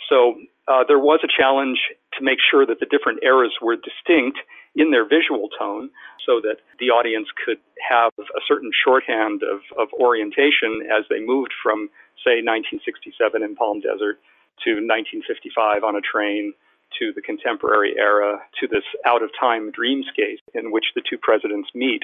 So 0.07 0.35
uh, 0.67 0.83
there 0.87 0.99
was 0.99 1.19
a 1.23 1.27
challenge 1.27 1.79
to 2.13 2.23
make 2.23 2.39
sure 2.39 2.65
that 2.65 2.79
the 2.79 2.85
different 2.85 3.23
eras 3.23 3.53
were 3.61 3.75
distinct 3.75 4.37
in 4.75 4.91
their 4.91 5.07
visual 5.07 5.49
tone 5.57 5.89
so 6.25 6.39
that 6.41 6.57
the 6.79 6.89
audience 6.89 7.27
could 7.45 7.57
have 7.81 8.11
a 8.19 8.41
certain 8.47 8.71
shorthand 8.73 9.41
of, 9.43 9.61
of 9.77 9.89
orientation 9.93 10.85
as 10.85 11.05
they 11.09 11.19
moved 11.19 11.53
from, 11.61 11.89
say, 12.23 12.41
1967 12.43 13.41
in 13.41 13.55
Palm 13.55 13.79
Desert 13.81 14.19
to 14.65 14.83
1955 14.83 15.83
on 15.83 15.95
a 15.95 16.01
train 16.01 16.53
to 16.97 17.13
the 17.13 17.21
contemporary 17.21 17.93
era, 17.97 18.41
to 18.59 18.67
this 18.67 18.83
out 19.05 19.21
of 19.21 19.29
time 19.39 19.71
dreamscape 19.71 20.41
in 20.53 20.71
which 20.71 20.85
the 20.95 21.03
two 21.07 21.17
presidents 21.17 21.69
meet. 21.75 22.01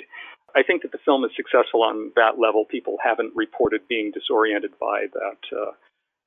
I 0.56 0.64
think 0.64 0.84
that 0.84 0.92
the 0.92 1.04
film 1.04 1.26
is 1.26 1.32
successful 1.36 1.84
on 1.84 2.12
that 2.16 2.40
level. 2.40 2.66
People 2.66 2.98
haven't 3.04 3.36
reported 3.36 3.88
being 3.90 4.12
disoriented 4.12 4.72
by 4.80 5.08
that 5.14 5.42
uh, 5.52 5.72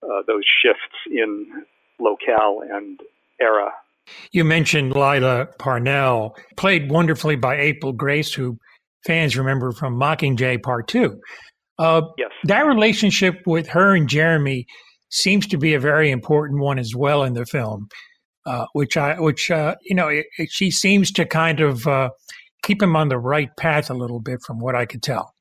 uh, 0.04 0.22
those 0.26 0.44
shifts 0.62 0.94
in 1.10 1.64
locale 1.98 2.62
and 2.68 3.00
era. 3.40 3.70
You 4.32 4.44
mentioned 4.44 4.94
Lila 4.94 5.46
Parnell, 5.58 6.36
played 6.56 6.90
wonderfully 6.90 7.36
by 7.36 7.58
April 7.58 7.92
Grace, 7.92 8.32
who 8.32 8.58
fans 9.06 9.36
remember 9.36 9.72
from 9.72 9.98
Mockingjay 9.98 10.62
Part 10.62 10.88
Two. 10.88 11.20
Uh, 11.78 12.02
yes. 12.16 12.30
That 12.44 12.66
relationship 12.66 13.36
with 13.46 13.68
her 13.68 13.94
and 13.94 14.08
Jeremy 14.08 14.66
seems 15.10 15.46
to 15.46 15.56
be 15.56 15.74
a 15.74 15.80
very 15.80 16.10
important 16.10 16.60
one 16.60 16.78
as 16.78 16.94
well 16.94 17.22
in 17.22 17.34
the 17.34 17.46
film, 17.46 17.88
uh, 18.46 18.66
which 18.72 18.96
I, 18.96 19.18
which 19.20 19.50
uh, 19.50 19.76
you 19.82 19.94
know, 19.94 20.08
it, 20.08 20.26
it, 20.38 20.50
she 20.50 20.70
seems 20.70 21.10
to 21.12 21.24
kind 21.24 21.60
of 21.60 21.86
uh, 21.86 22.10
keep 22.62 22.82
him 22.82 22.96
on 22.96 23.08
the 23.08 23.18
right 23.18 23.50
path 23.56 23.90
a 23.90 23.94
little 23.94 24.20
bit, 24.20 24.40
from 24.46 24.58
what 24.58 24.74
I 24.74 24.86
could 24.86 25.02
tell. 25.02 25.34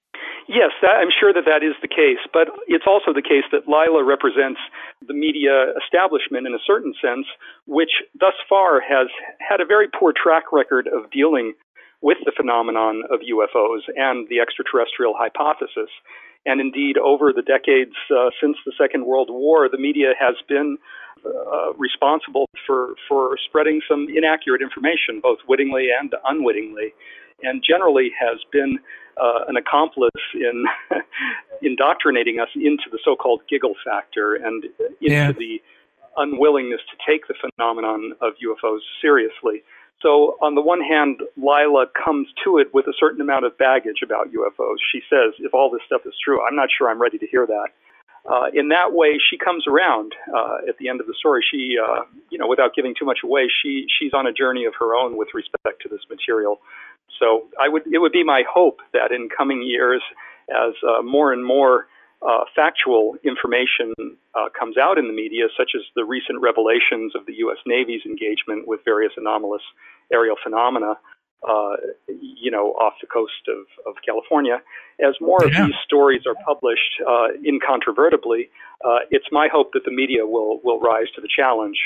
Yes, 0.48 0.72
that, 0.82 1.02
I'm 1.02 1.12
sure 1.12 1.34
that 1.34 1.44
that 1.46 1.62
is 1.62 1.76
the 1.82 1.90
case, 1.90 2.24
but 2.32 2.48
it's 2.68 2.86
also 2.88 3.12
the 3.12 3.22
case 3.22 3.44
that 3.52 3.68
Lila 3.68 4.04
represents 4.06 4.62
the 5.06 5.14
media 5.14 5.74
establishment 5.84 6.48
in 6.48 6.54
a 6.54 6.64
certain 6.66 6.94
sense, 7.02 7.26
which 7.66 7.92
thus 8.20 8.34
far 8.50 8.82
has 8.82 9.08
had 9.40 9.62
a 9.62 9.66
very 9.66 9.88
poor 9.88 10.14
track 10.14 10.52
record 10.52 10.88
of 10.88 11.12
dealing 11.12 11.54
with 12.02 12.18
the 12.26 12.32
phenomenon 12.36 13.04
of 13.12 13.20
UFOs 13.22 13.82
and 13.96 14.28
the 14.30 14.40
extraterrestrial 14.40 15.14
hypothesis. 15.18 15.90
And 16.46 16.62
indeed, 16.62 16.98
over 16.98 17.34
the 17.34 17.42
decades 17.42 17.96
uh, 18.12 18.30
since 18.40 18.58
the 18.66 18.72
Second 18.78 19.06
World 19.06 19.30
War, 19.30 19.68
the 19.70 19.78
media 19.78 20.14
has 20.20 20.36
been 20.48 20.78
uh, 21.26 21.74
responsible 21.74 22.48
for, 22.66 22.96
for 23.08 23.38
spreading 23.50 23.82
some 23.90 24.08
inaccurate 24.14 24.62
information, 24.62 25.20
both 25.22 25.40
wittingly 25.48 25.90
and 25.92 26.14
unwittingly, 26.26 26.94
and 27.44 27.64
generally 27.68 28.12
has 28.20 28.40
been 28.52 28.80
uh, 29.22 29.46
an 29.48 29.58
accomplice 29.58 30.12
in 30.34 30.66
indoctrinating 31.62 32.40
us 32.40 32.50
into 32.56 32.86
the 32.92 33.00
so-called 33.04 33.42
giggle 33.50 33.76
factor 33.86 34.36
and 34.36 34.66
into 34.66 34.96
yeah. 35.02 35.32
the 35.32 35.62
unwillingness 36.18 36.82
to 36.90 36.98
take 37.10 37.28
the 37.28 37.36
phenomenon 37.40 38.14
of 38.22 38.34
UFOs 38.44 38.80
seriously. 39.02 39.64
So, 40.02 40.38
on 40.42 40.54
the 40.54 40.62
one 40.62 40.82
hand, 40.82 41.22
Lila 41.38 41.88
comes 42.06 42.28
to 42.44 42.60
it 42.60 42.72
with 42.72 42.86
a 42.86 42.94
certain 43.00 43.20
amount 43.20 43.46
of 43.46 43.58
baggage 43.58 44.02
about 44.04 44.28
UFOs. 44.32 44.78
She 44.92 45.02
says, 45.10 45.34
if 45.40 45.56
all 45.56 45.72
this 45.72 45.82
stuff 45.88 46.02
is 46.06 46.14
true, 46.24 46.40
I'm 46.46 46.56
not 46.56 46.70
sure 46.76 46.90
I'm 46.90 47.02
ready 47.02 47.18
to 47.18 47.26
hear 47.26 47.48
that. 47.48 47.70
Uh, 48.28 48.48
in 48.54 48.68
that 48.68 48.92
way, 48.92 49.18
she 49.18 49.38
comes 49.38 49.66
around 49.68 50.14
uh, 50.36 50.58
at 50.68 50.78
the 50.80 50.90
end 50.90 51.00
of 51.00 51.08
the 51.08 51.16
story. 51.18 51.44
She, 51.50 51.78
uh, 51.82 52.04
you 52.30 52.38
know, 52.38 52.48
without 52.48 52.76
giving 52.76 52.94
too 52.94 53.06
much 53.06 53.20
away, 53.24 53.48
she 53.64 53.88
she's 53.98 54.14
on 54.14 54.28
a 54.28 54.34
journey 54.34 54.66
of 54.66 54.74
her 54.80 54.96
own 54.96 55.18
with 55.18 55.30
respect 55.34 55.82
to 55.82 55.90
this 55.90 56.02
material. 56.10 56.60
So, 57.20 57.48
I 57.60 57.70
would 57.70 57.84
it 57.92 58.00
would 58.00 58.12
be 58.12 58.24
my 58.24 58.44
hope 58.50 58.80
that 58.94 59.12
in 59.12 59.30
coming 59.36 59.64
years, 59.64 60.02
as 60.50 60.74
uh, 60.88 61.02
more 61.02 61.34
and 61.34 61.46
more 61.46 61.88
uh, 62.22 62.44
factual 62.56 63.16
information 63.24 63.94
uh, 64.34 64.50
comes 64.58 64.78
out 64.78 64.98
in 64.98 65.08
the 65.08 65.14
media, 65.14 65.46
such 65.58 65.72
as 65.76 65.82
the 65.96 66.04
recent 66.04 66.42
revelations 66.42 67.14
of 67.16 67.26
the 67.26 67.34
U.S. 67.46 67.58
Navy's 67.66 68.02
engagement 68.06 68.68
with 68.68 68.80
various 68.86 69.12
anomalous 69.18 69.62
aerial 70.12 70.36
phenomena, 70.42 70.96
uh, 71.48 71.76
you 72.08 72.50
know, 72.50 72.74
off 72.82 72.94
the 73.02 73.08
coast 73.08 73.48
of, 73.48 73.66
of 73.86 73.96
California. 74.04 74.62
As 75.00 75.14
more 75.22 75.38
yeah. 75.42 75.62
of 75.62 75.68
these 75.68 75.76
stories 75.86 76.22
are 76.26 76.36
published 76.44 77.02
uh, 77.08 77.28
incontrovertibly, 77.46 78.50
uh, 78.84 79.00
it's 79.12 79.28
my 79.32 79.48
hope 79.52 79.74
that 79.74 79.86
the 79.86 79.92
media 79.92 80.26
will, 80.26 80.60
will 80.64 80.80
rise 80.80 81.08
to 81.16 81.22
the 81.22 81.30
challenge 81.34 81.78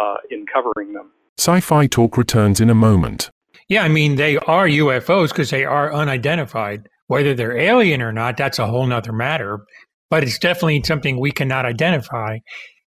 uh, 0.00 0.16
in 0.30 0.46
covering 0.46 0.94
them. 0.94 1.10
Sci 1.38 1.60
fi 1.60 1.86
talk 1.86 2.16
returns 2.16 2.60
in 2.60 2.70
a 2.70 2.74
moment. 2.74 3.28
Yeah, 3.68 3.82
I 3.82 3.88
mean, 3.88 4.16
they 4.16 4.36
are 4.36 4.66
UFOs 4.66 5.28
because 5.28 5.50
they 5.50 5.64
are 5.64 5.92
unidentified. 5.92 6.88
Whether 7.06 7.34
they're 7.34 7.56
alien 7.56 8.02
or 8.02 8.12
not, 8.12 8.36
that's 8.36 8.58
a 8.58 8.66
whole 8.66 8.86
nother 8.86 9.12
matter. 9.12 9.60
But 10.10 10.22
it's 10.22 10.38
definitely 10.38 10.82
something 10.84 11.18
we 11.18 11.32
cannot 11.32 11.66
identify. 11.66 12.38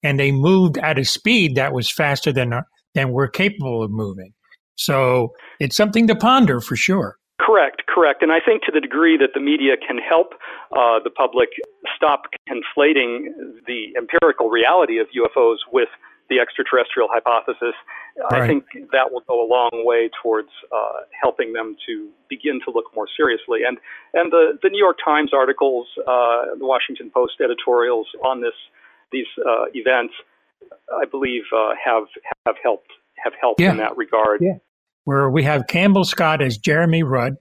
And 0.03 0.19
they 0.19 0.31
moved 0.31 0.77
at 0.77 0.99
a 0.99 1.05
speed 1.05 1.55
that 1.55 1.73
was 1.73 1.91
faster 1.91 2.31
than, 2.31 2.53
than 2.95 3.11
we're 3.11 3.29
capable 3.29 3.83
of 3.83 3.91
moving. 3.91 4.33
So 4.75 5.29
it's 5.59 5.75
something 5.75 6.07
to 6.07 6.15
ponder 6.15 6.59
for 6.59 6.75
sure. 6.75 7.17
Correct, 7.39 7.83
correct. 7.87 8.23
And 8.23 8.31
I 8.31 8.39
think 8.39 8.63
to 8.63 8.71
the 8.71 8.79
degree 8.79 9.17
that 9.17 9.33
the 9.33 9.39
media 9.39 9.73
can 9.75 9.97
help 9.97 10.33
uh, 10.71 10.99
the 11.03 11.09
public 11.09 11.49
stop 11.95 12.23
conflating 12.49 13.27
the 13.67 13.93
empirical 13.97 14.49
reality 14.49 14.99
of 14.99 15.07
UFOs 15.15 15.57
with 15.71 15.89
the 16.29 16.39
extraterrestrial 16.39 17.09
hypothesis, 17.11 17.75
right. 18.31 18.41
I 18.41 18.47
think 18.47 18.65
that 18.91 19.11
will 19.11 19.23
go 19.27 19.43
a 19.43 19.47
long 19.47 19.83
way 19.85 20.09
towards 20.21 20.49
uh, 20.71 21.05
helping 21.21 21.53
them 21.53 21.75
to 21.87 22.09
begin 22.29 22.59
to 22.65 22.71
look 22.71 22.85
more 22.95 23.07
seriously. 23.17 23.59
And 23.67 23.77
and 24.13 24.31
the, 24.31 24.57
the 24.61 24.69
New 24.69 24.79
York 24.79 24.97
Times 25.03 25.31
articles, 25.33 25.87
uh, 25.99 26.55
the 26.57 26.65
Washington 26.65 27.11
Post 27.13 27.33
editorials 27.43 28.07
on 28.23 28.41
this 28.41 28.53
these 29.11 29.27
uh, 29.39 29.65
events, 29.73 30.13
I 30.91 31.05
believe, 31.05 31.43
uh, 31.55 31.73
have 31.83 32.05
have 32.45 32.55
helped 32.61 32.91
have 33.23 33.33
helped 33.39 33.61
yeah. 33.61 33.71
in 33.71 33.77
that 33.77 33.97
regard. 33.97 34.41
Yeah. 34.41 34.57
Where 35.05 35.29
we 35.29 35.43
have 35.43 35.67
Campbell 35.67 36.05
Scott 36.05 36.41
as 36.41 36.57
Jeremy 36.57 37.03
Rudd, 37.03 37.35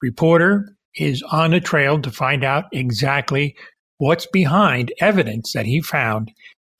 reporter, 0.00 0.76
is 0.94 1.22
on 1.22 1.50
the 1.50 1.60
trail 1.60 2.00
to 2.00 2.10
find 2.10 2.42
out 2.42 2.64
exactly 2.72 3.54
what's 3.98 4.26
behind 4.26 4.92
evidence 5.00 5.52
that 5.52 5.66
he 5.66 5.80
found 5.80 6.32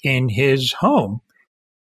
in 0.02 0.28
his 0.28 0.73
home 0.73 1.21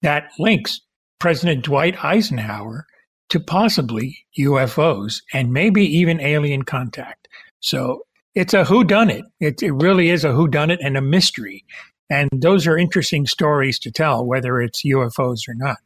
that 0.02 0.32
links 0.38 0.82
President 1.20 1.64
Dwight 1.64 2.04
Eisenhower 2.04 2.86
to 3.30 3.40
possibly 3.40 4.20
UFOs 4.40 5.22
and 5.34 5.52
maybe 5.52 5.84
even 5.98 6.20
alien 6.22 6.64
contact. 6.64 7.28
So 7.60 8.06
it's 8.36 8.54
a 8.54 8.64
whodunit. 8.64 9.24
It, 9.40 9.64
it 9.64 9.72
really 9.72 10.10
is 10.10 10.24
a 10.24 10.30
whodunit 10.30 10.78
and 10.82 10.98
a 10.98 11.02
mystery. 11.02 11.66
And 12.10 12.30
those 12.32 12.68
are 12.68 12.78
interesting 12.78 13.26
stories 13.26 13.80
to 13.80 13.92
tell, 13.92 14.26
whether 14.26 14.62
it's 14.62 14.84
UFOs 14.86 15.48
or 15.48 15.56
not. 15.56 15.78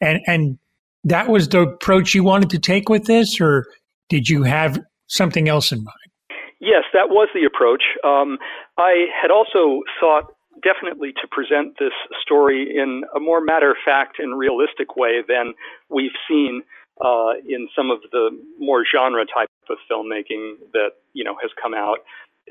And 0.00 0.20
and 0.26 0.58
that 1.04 1.28
was 1.28 1.48
the 1.48 1.60
approach 1.60 2.14
you 2.14 2.24
wanted 2.24 2.50
to 2.50 2.58
take 2.58 2.88
with 2.88 3.04
this, 3.04 3.40
or 3.40 3.66
did 4.08 4.28
you 4.28 4.42
have 4.42 4.82
something 5.06 5.48
else 5.48 5.72
in 5.72 5.78
mind? 5.78 5.96
Yes, 6.60 6.84
that 6.92 7.08
was 7.10 7.28
the 7.34 7.44
approach. 7.44 7.82
Um, 8.04 8.38
I 8.78 9.06
had 9.20 9.30
also 9.30 9.82
thought 10.00 10.33
definitely 10.64 11.12
to 11.12 11.28
present 11.30 11.78
this 11.78 11.92
story 12.22 12.76
in 12.76 13.04
a 13.14 13.20
more 13.20 13.40
matter 13.40 13.70
of 13.70 13.76
fact 13.84 14.18
and 14.18 14.36
realistic 14.36 14.96
way 14.96 15.20
than 15.26 15.54
we've 15.90 16.16
seen 16.28 16.62
uh, 17.04 17.34
in 17.46 17.68
some 17.76 17.90
of 17.90 17.98
the 18.12 18.30
more 18.58 18.84
genre 18.84 19.24
type 19.26 19.48
of 19.68 19.76
filmmaking 19.90 20.54
that 20.72 20.90
you 21.12 21.24
know 21.24 21.36
has 21.40 21.50
come 21.60 21.74
out. 21.74 21.98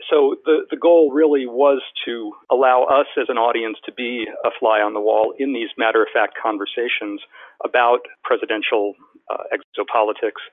So 0.09 0.35
the 0.45 0.65
the 0.69 0.77
goal 0.77 1.11
really 1.11 1.45
was 1.45 1.81
to 2.05 2.33
allow 2.51 2.83
us 2.83 3.07
as 3.17 3.27
an 3.29 3.37
audience 3.37 3.77
to 3.85 3.91
be 3.91 4.25
a 4.45 4.49
fly 4.59 4.79
on 4.79 4.93
the 4.93 5.01
wall 5.01 5.33
in 5.37 5.53
these 5.53 5.69
matter 5.77 6.01
of 6.01 6.09
fact 6.13 6.33
conversations 6.41 7.21
about 7.63 7.99
presidential 8.23 8.93
uh, 9.31 9.43
exopolitics 9.53 10.43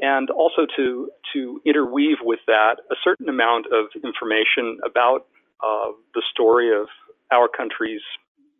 and 0.00 0.30
also 0.30 0.66
to 0.76 1.10
to 1.32 1.60
interweave 1.64 2.18
with 2.22 2.40
that 2.46 2.76
a 2.90 2.94
certain 3.04 3.28
amount 3.28 3.66
of 3.66 3.86
information 4.02 4.78
about 4.84 5.26
uh, 5.62 5.92
the 6.14 6.22
story 6.30 6.68
of 6.74 6.86
our 7.30 7.48
country's, 7.48 8.02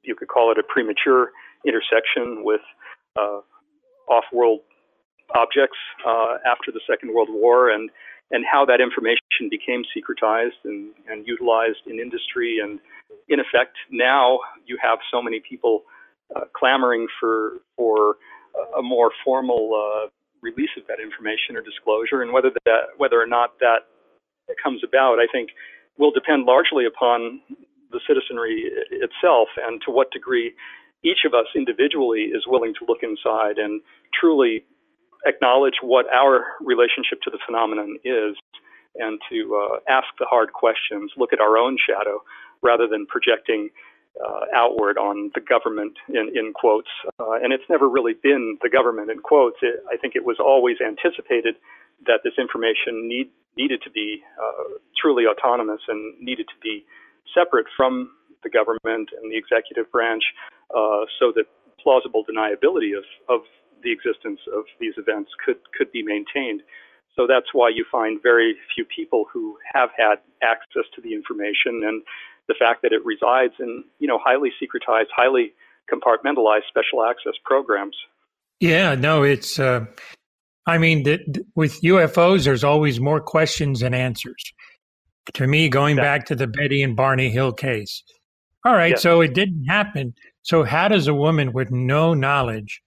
you 0.02 0.14
could 0.14 0.28
call 0.28 0.50
it 0.50 0.58
a 0.58 0.62
premature 0.62 1.30
intersection 1.66 2.44
with 2.44 2.60
uh, 3.16 3.40
off-world 4.08 4.60
objects 5.34 5.78
uh, 6.06 6.36
after 6.46 6.72
the 6.72 6.80
Second 6.88 7.14
World 7.14 7.28
War, 7.30 7.70
and 7.70 7.90
and 8.30 8.44
how 8.50 8.64
that 8.64 8.80
information 8.80 9.50
became 9.50 9.82
secretized 9.94 10.56
and, 10.64 10.92
and 11.06 11.26
utilized 11.26 11.84
in 11.86 12.00
industry, 12.00 12.58
and 12.62 12.80
in 13.28 13.38
effect, 13.40 13.76
now 13.90 14.38
you 14.64 14.78
have 14.82 14.98
so 15.12 15.20
many 15.20 15.40
people 15.48 15.82
uh, 16.34 16.40
clamoring 16.56 17.06
for 17.20 17.60
for 17.76 18.16
a 18.78 18.82
more 18.82 19.10
formal 19.24 19.72
uh, 19.74 20.08
release 20.40 20.70
of 20.76 20.86
that 20.88 21.00
information 21.00 21.56
or 21.56 21.62
disclosure, 21.62 22.22
and 22.22 22.32
whether 22.32 22.50
that 22.64 22.96
whether 22.96 23.20
or 23.20 23.26
not 23.26 23.58
that 23.60 23.88
comes 24.62 24.82
about, 24.84 25.18
I 25.18 25.26
think 25.32 25.50
will 25.98 26.10
depend 26.10 26.44
largely 26.44 26.84
upon 26.86 27.40
the 27.90 28.00
citizenry 28.06 28.64
itself 28.90 29.48
and 29.56 29.80
to 29.84 29.92
what 29.92 30.10
degree 30.10 30.52
each 31.04 31.24
of 31.26 31.34
us 31.34 31.46
individually 31.54 32.30
is 32.32 32.44
willing 32.46 32.72
to 32.78 32.86
look 32.86 33.02
inside 33.02 33.58
and 33.58 33.82
truly 34.18 34.64
acknowledge 35.26 35.74
what 35.82 36.06
our 36.12 36.44
relationship 36.60 37.20
to 37.22 37.30
the 37.30 37.38
phenomenon 37.46 37.98
is 38.04 38.36
and 38.96 39.20
to 39.30 39.56
uh, 39.56 39.76
ask 39.88 40.06
the 40.18 40.26
hard 40.28 40.52
questions, 40.52 41.10
look 41.16 41.32
at 41.32 41.40
our 41.40 41.56
own 41.56 41.76
shadow 41.78 42.22
rather 42.62 42.86
than 42.86 43.06
projecting 43.06 43.70
uh, 44.20 44.44
outward 44.54 44.98
on 44.98 45.30
the 45.34 45.40
government 45.40 45.96
in, 46.08 46.30
in 46.34 46.52
quotes. 46.52 46.90
Uh, 47.18 47.32
and 47.42 47.52
it's 47.52 47.64
never 47.70 47.88
really 47.88 48.12
been 48.22 48.58
the 48.62 48.68
government 48.68 49.10
in 49.10 49.18
quotes. 49.18 49.56
It, 49.62 49.82
I 49.90 49.96
think 49.96 50.14
it 50.14 50.24
was 50.24 50.36
always 50.38 50.76
anticipated 50.84 51.56
that 52.06 52.20
this 52.24 52.34
information 52.38 53.08
need, 53.08 53.30
needed 53.56 53.80
to 53.82 53.90
be 53.90 54.22
uh, 54.40 54.78
truly 55.00 55.24
autonomous 55.26 55.80
and 55.88 56.18
needed 56.20 56.46
to 56.48 56.58
be 56.62 56.84
separate 57.34 57.66
from 57.76 58.10
the 58.42 58.50
government 58.50 59.08
and 59.14 59.30
the 59.30 59.36
executive 59.36 59.90
branch 59.90 60.22
uh, 60.74 61.06
so 61.18 61.32
that 61.34 61.44
plausible 61.80 62.24
deniability 62.24 62.96
of, 62.96 63.04
of 63.28 63.40
the 63.82 63.92
existence 63.92 64.40
of 64.54 64.64
these 64.80 64.94
events 64.96 65.30
could, 65.44 65.58
could 65.76 65.90
be 65.92 66.02
maintained. 66.02 66.62
So 67.16 67.26
that's 67.26 67.52
why 67.52 67.68
you 67.68 67.84
find 67.90 68.20
very 68.22 68.54
few 68.74 68.84
people 68.84 69.26
who 69.32 69.58
have 69.74 69.90
had 69.96 70.16
access 70.42 70.88
to 70.94 71.02
the 71.02 71.12
information 71.12 71.82
and 71.84 72.02
the 72.48 72.54
fact 72.58 72.82
that 72.82 72.92
it 72.92 73.04
resides 73.04 73.54
in, 73.60 73.84
you 73.98 74.08
know, 74.08 74.18
highly 74.22 74.50
secretized, 74.60 75.10
highly 75.14 75.52
compartmentalized 75.92 76.66
special 76.68 77.04
access 77.04 77.34
programs. 77.44 77.96
Yeah, 78.60 78.94
no, 78.94 79.22
it's, 79.22 79.58
uh, 79.58 79.86
I 80.66 80.78
mean, 80.78 81.02
the, 81.02 81.44
with 81.54 81.80
UFOs, 81.82 82.44
there's 82.44 82.64
always 82.64 83.00
more 83.00 83.20
questions 83.20 83.80
than 83.80 83.94
answers. 83.94 84.42
To 85.34 85.46
me, 85.46 85.68
going 85.68 85.98
exactly. 85.98 86.18
back 86.18 86.26
to 86.26 86.34
the 86.34 86.46
Betty 86.46 86.82
and 86.82 86.96
Barney 86.96 87.30
Hill 87.30 87.52
case. 87.52 88.02
All 88.64 88.74
right, 88.74 88.90
yes. 88.90 89.02
so 89.02 89.20
it 89.20 89.34
didn't 89.34 89.64
happen. 89.64 90.14
So, 90.42 90.62
how 90.64 90.88
does 90.88 91.08
a 91.08 91.14
woman 91.14 91.52
with 91.52 91.70
no 91.70 92.14
knowledge 92.14 92.82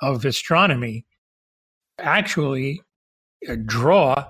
of 0.00 0.24
astronomy 0.24 1.04
actually 1.98 2.82
uh, 3.48 3.56
draw 3.66 4.26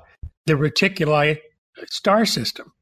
the 0.47 0.55
reticuli 0.55 1.39
star 1.87 2.27
system? 2.27 2.73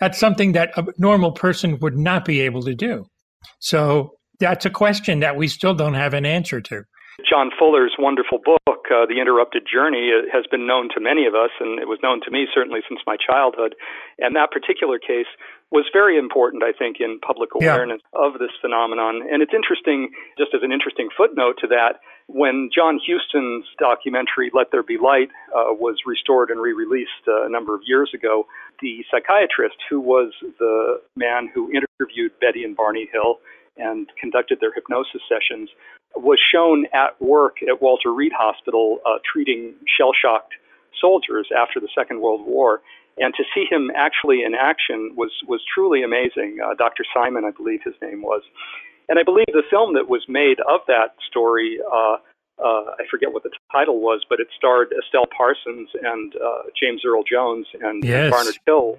That's 0.00 0.18
something 0.18 0.52
that 0.52 0.70
a 0.76 0.86
normal 0.98 1.32
person 1.32 1.78
would 1.80 1.98
not 1.98 2.24
be 2.24 2.40
able 2.40 2.62
to 2.62 2.74
do. 2.74 3.06
So, 3.58 4.14
that's 4.38 4.64
a 4.64 4.70
question 4.70 5.20
that 5.20 5.36
we 5.36 5.48
still 5.48 5.74
don't 5.74 5.94
have 5.94 6.14
an 6.14 6.24
answer 6.24 6.60
to. 6.62 6.84
John 7.28 7.50
Fuller's 7.58 7.94
wonderful 7.98 8.38
book, 8.44 8.69
uh, 8.90 9.06
The 9.06 9.20
Interrupted 9.20 9.62
Journey, 9.64 10.10
has 10.32 10.44
been 10.50 10.66
known 10.66 10.88
to 10.94 11.00
many 11.00 11.26
of 11.26 11.34
us, 11.34 11.50
and 11.60 11.78
it 11.78 11.88
was 11.88 11.98
known 12.02 12.20
to 12.24 12.30
me 12.30 12.46
certainly 12.52 12.80
since 12.88 13.00
my 13.06 13.16
childhood. 13.16 13.74
And 14.18 14.36
that 14.36 14.50
particular 14.50 14.98
case 14.98 15.30
was 15.70 15.86
very 15.92 16.18
important, 16.18 16.62
I 16.62 16.72
think, 16.76 16.96
in 16.98 17.20
public 17.20 17.50
awareness 17.54 18.02
yeah. 18.02 18.26
of 18.26 18.38
this 18.38 18.50
phenomenon. 18.60 19.22
And 19.30 19.42
it's 19.42 19.54
interesting, 19.54 20.10
just 20.36 20.50
as 20.54 20.62
an 20.62 20.72
interesting 20.72 21.08
footnote 21.16 21.56
to 21.62 21.68
that, 21.68 22.02
when 22.26 22.70
John 22.74 22.98
Huston's 22.98 23.66
documentary, 23.78 24.50
Let 24.52 24.70
There 24.70 24.82
Be 24.82 24.98
Light, 24.98 25.30
uh, 25.54 25.74
was 25.74 25.98
restored 26.06 26.50
and 26.50 26.60
re 26.60 26.72
released 26.72 27.26
uh, 27.26 27.46
a 27.46 27.50
number 27.50 27.74
of 27.74 27.82
years 27.86 28.10
ago, 28.14 28.46
the 28.80 29.04
psychiatrist 29.10 29.76
who 29.88 30.00
was 30.00 30.32
the 30.58 31.00
man 31.16 31.50
who 31.54 31.70
interviewed 31.70 32.32
Betty 32.40 32.64
and 32.64 32.76
Barney 32.76 33.08
Hill 33.12 33.38
and 33.80 34.08
conducted 34.20 34.58
their 34.60 34.72
hypnosis 34.72 35.22
sessions 35.28 35.70
was 36.16 36.38
shown 36.52 36.86
at 36.92 37.20
work 37.20 37.56
at 37.62 37.80
Walter 37.80 38.12
Reed 38.12 38.32
Hospital 38.36 38.98
uh, 39.06 39.18
treating 39.30 39.74
shell 39.96 40.12
shocked 40.12 40.54
soldiers 41.00 41.48
after 41.56 41.80
the 41.80 41.88
Second 41.96 42.20
World 42.20 42.46
War. 42.46 42.82
And 43.18 43.34
to 43.34 43.44
see 43.54 43.66
him 43.70 43.90
actually 43.94 44.42
in 44.42 44.54
action 44.54 45.12
was, 45.16 45.30
was 45.46 45.60
truly 45.72 46.02
amazing. 46.02 46.58
Uh, 46.64 46.74
Dr. 46.74 47.04
Simon, 47.14 47.44
I 47.44 47.50
believe 47.50 47.80
his 47.84 47.94
name 48.02 48.22
was. 48.22 48.42
And 49.08 49.18
I 49.18 49.22
believe 49.22 49.46
the 49.48 49.66
film 49.68 49.94
that 49.94 50.08
was 50.08 50.22
made 50.28 50.58
of 50.68 50.80
that 50.86 51.16
story, 51.28 51.78
uh, 51.92 52.16
uh, 52.62 52.94
I 52.98 53.04
forget 53.10 53.32
what 53.32 53.42
the 53.42 53.50
title 53.72 54.00
was, 54.00 54.24
but 54.28 54.40
it 54.40 54.46
starred 54.56 54.88
Estelle 54.96 55.26
Parsons 55.36 55.88
and 56.00 56.34
uh, 56.36 56.62
James 56.80 57.02
Earl 57.04 57.24
Jones 57.24 57.66
and, 57.82 58.04
yes. 58.04 58.30
Barnard 58.30 58.58
Hill. 58.66 58.98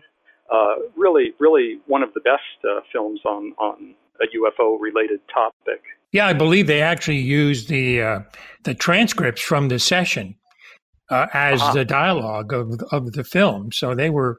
Uh, 0.51 0.75
really, 0.97 1.33
really 1.39 1.79
one 1.87 2.03
of 2.03 2.13
the 2.13 2.19
best 2.19 2.59
uh, 2.69 2.81
films 2.91 3.21
on, 3.23 3.53
on 3.57 3.95
a 4.21 4.37
UFO 4.37 4.77
related 4.79 5.19
topic. 5.33 5.81
Yeah, 6.11 6.27
I 6.27 6.33
believe 6.33 6.67
they 6.67 6.81
actually 6.81 7.19
used 7.19 7.69
the 7.69 8.01
uh, 8.01 8.19
the 8.63 8.73
transcripts 8.73 9.41
from 9.41 9.69
the 9.69 9.79
session 9.79 10.35
uh, 11.09 11.27
as 11.33 11.61
uh-huh. 11.61 11.73
the 11.73 11.85
dialogue 11.85 12.53
of 12.53 12.81
of 12.91 13.13
the 13.13 13.23
film. 13.23 13.71
So 13.71 13.95
they 13.95 14.09
were 14.09 14.37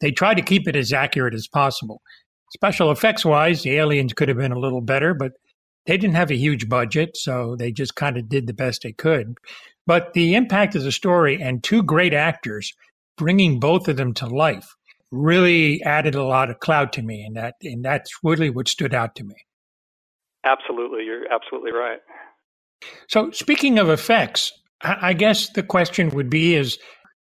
they 0.00 0.10
tried 0.10 0.34
to 0.34 0.42
keep 0.42 0.66
it 0.66 0.76
as 0.76 0.92
accurate 0.92 1.34
as 1.34 1.46
possible. 1.46 2.00
Special 2.52 2.90
effects 2.90 3.24
wise, 3.24 3.62
the 3.62 3.76
aliens 3.76 4.12
could 4.12 4.28
have 4.28 4.38
been 4.38 4.52
a 4.52 4.58
little 4.58 4.80
better, 4.80 5.14
but 5.14 5.32
they 5.86 5.96
didn't 5.96 6.16
have 6.16 6.30
a 6.30 6.36
huge 6.36 6.68
budget, 6.68 7.16
so 7.16 7.54
they 7.56 7.70
just 7.70 7.94
kind 7.94 8.16
of 8.16 8.28
did 8.28 8.46
the 8.46 8.52
best 8.52 8.82
they 8.82 8.92
could. 8.92 9.36
But 9.86 10.12
the 10.14 10.34
impact 10.34 10.74
of 10.74 10.82
the 10.82 10.92
story 10.92 11.40
and 11.40 11.62
two 11.62 11.82
great 11.82 12.12
actors 12.12 12.72
bringing 13.16 13.60
both 13.60 13.88
of 13.88 13.96
them 13.96 14.14
to 14.14 14.26
life 14.26 14.74
really 15.10 15.82
added 15.82 16.14
a 16.14 16.24
lot 16.24 16.50
of 16.50 16.60
cloud 16.60 16.92
to 16.94 17.02
me, 17.02 17.22
and 17.22 17.36
that 17.36 17.54
and 17.62 17.84
that's 17.84 18.10
really 18.22 18.50
what 18.50 18.68
stood 18.68 18.94
out 18.94 19.14
to 19.16 19.24
me. 19.24 19.34
Absolutely, 20.44 21.04
you're 21.04 21.24
absolutely 21.32 21.72
right. 21.72 21.98
So, 23.08 23.30
speaking 23.30 23.78
of 23.78 23.90
effects, 23.90 24.52
I 24.82 25.12
guess 25.12 25.50
the 25.50 25.62
question 25.62 26.10
would 26.10 26.30
be: 26.30 26.54
is 26.54 26.78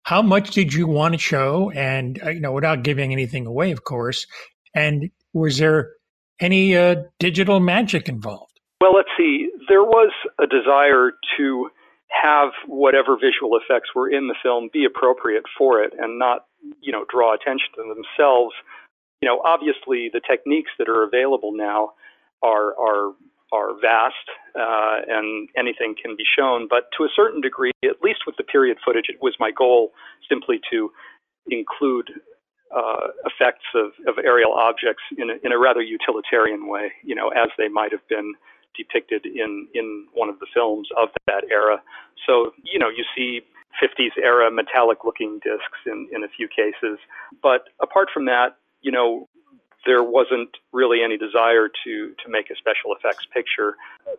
how 0.04 0.22
much 0.22 0.50
did 0.50 0.72
you 0.72 0.86
want 0.86 1.14
to 1.14 1.18
show, 1.18 1.70
and 1.72 2.20
uh, 2.24 2.30
you 2.30 2.40
know, 2.40 2.52
without 2.52 2.82
giving 2.82 3.12
anything 3.12 3.46
away, 3.46 3.70
of 3.70 3.84
course, 3.84 4.26
and 4.74 5.10
was 5.32 5.58
there 5.58 5.92
any 6.40 6.76
uh, 6.76 6.96
digital 7.18 7.60
magic 7.60 8.08
involved? 8.08 8.60
Well, 8.80 8.94
let's 8.94 9.10
see. 9.16 9.50
There 9.68 9.82
was 9.82 10.10
a 10.38 10.46
desire 10.46 11.12
to 11.36 11.68
have 12.22 12.50
whatever 12.66 13.16
visual 13.16 13.58
effects 13.58 13.90
were 13.94 14.10
in 14.10 14.26
the 14.26 14.34
film 14.42 14.68
be 14.72 14.84
appropriate 14.84 15.44
for 15.56 15.82
it 15.82 15.92
and 15.96 16.18
not, 16.18 16.46
you 16.80 16.92
know, 16.92 17.04
draw 17.10 17.34
attention 17.34 17.68
to 17.76 17.82
themselves. 17.82 18.54
You 19.20 19.28
know, 19.28 19.40
obviously 19.44 20.10
the 20.12 20.20
techniques 20.20 20.70
that 20.78 20.88
are 20.88 21.02
available 21.04 21.52
now 21.52 21.92
are 22.42 22.78
are 22.78 23.12
are 23.52 23.80
vast 23.80 24.14
uh, 24.54 25.02
and 25.08 25.48
anything 25.56 25.94
can 26.00 26.16
be 26.16 26.24
shown. 26.24 26.68
But 26.68 26.88
to 26.96 27.04
a 27.04 27.08
certain 27.14 27.40
degree, 27.40 27.72
at 27.84 28.00
least 28.02 28.20
with 28.26 28.36
the 28.36 28.44
period 28.44 28.78
footage, 28.84 29.06
it 29.08 29.20
was 29.20 29.34
my 29.40 29.50
goal 29.50 29.92
simply 30.28 30.60
to 30.70 30.92
include 31.50 32.10
uh, 32.74 33.08
effects 33.26 33.66
of, 33.74 33.90
of 34.06 34.22
aerial 34.24 34.52
objects 34.52 35.02
in 35.18 35.30
a, 35.30 35.34
in 35.42 35.52
a 35.52 35.58
rather 35.58 35.82
utilitarian 35.82 36.68
way, 36.68 36.92
you 37.02 37.14
know, 37.14 37.30
as 37.30 37.48
they 37.58 37.66
might 37.66 37.90
have 37.90 38.06
been 38.08 38.34
depicted 38.76 39.26
in 39.26 39.66
in 39.74 40.06
one 40.14 40.28
of 40.28 40.38
the 40.38 40.46
films 40.54 40.88
of 40.96 41.08
that 41.26 41.44
era. 41.50 41.82
So 42.26 42.52
you 42.62 42.78
know 42.78 42.88
you 42.88 43.04
see 43.16 43.40
50s 43.82 44.16
era 44.22 44.50
metallic 44.50 45.04
looking 45.04 45.40
discs 45.42 45.80
in 45.86 46.08
in 46.12 46.24
a 46.24 46.28
few 46.28 46.48
cases, 46.48 46.98
but 47.42 47.64
apart 47.80 48.08
from 48.12 48.26
that, 48.26 48.56
you 48.82 48.92
know. 48.92 49.28
There 49.86 50.04
wasn't 50.04 50.50
really 50.74 51.02
any 51.02 51.16
desire 51.16 51.66
to 51.84 52.12
to 52.22 52.28
make 52.28 52.50
a 52.50 52.54
special 52.56 52.92
effects 52.94 53.24
picture. 53.32 53.76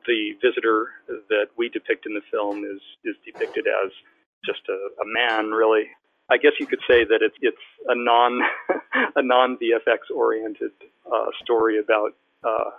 The 0.08 0.34
visitor 0.42 0.90
that 1.30 1.50
we 1.56 1.70
depict 1.70 2.08
in 2.08 2.16
the 2.16 2.26
film 2.32 2.66
is 2.66 2.82
is 3.06 3.16
depicted 3.24 3.68
as 3.68 3.92
just 4.44 4.62
a, 4.70 4.74
a 4.74 5.06
man, 5.06 5.52
really. 5.52 5.86
I 6.32 6.38
guess 6.38 6.54
you 6.60 6.66
could 6.66 6.80
say 6.88 7.04
that 7.04 7.20
it's 7.22 7.36
it's 7.42 7.66
a 7.88 7.96
non 7.96 8.42
a 9.16 9.22
non 9.22 9.58
VFX 9.58 10.16
oriented 10.16 10.72
uh, 11.06 11.26
story 11.44 11.78
about 11.78 12.16
uh, 12.44 12.72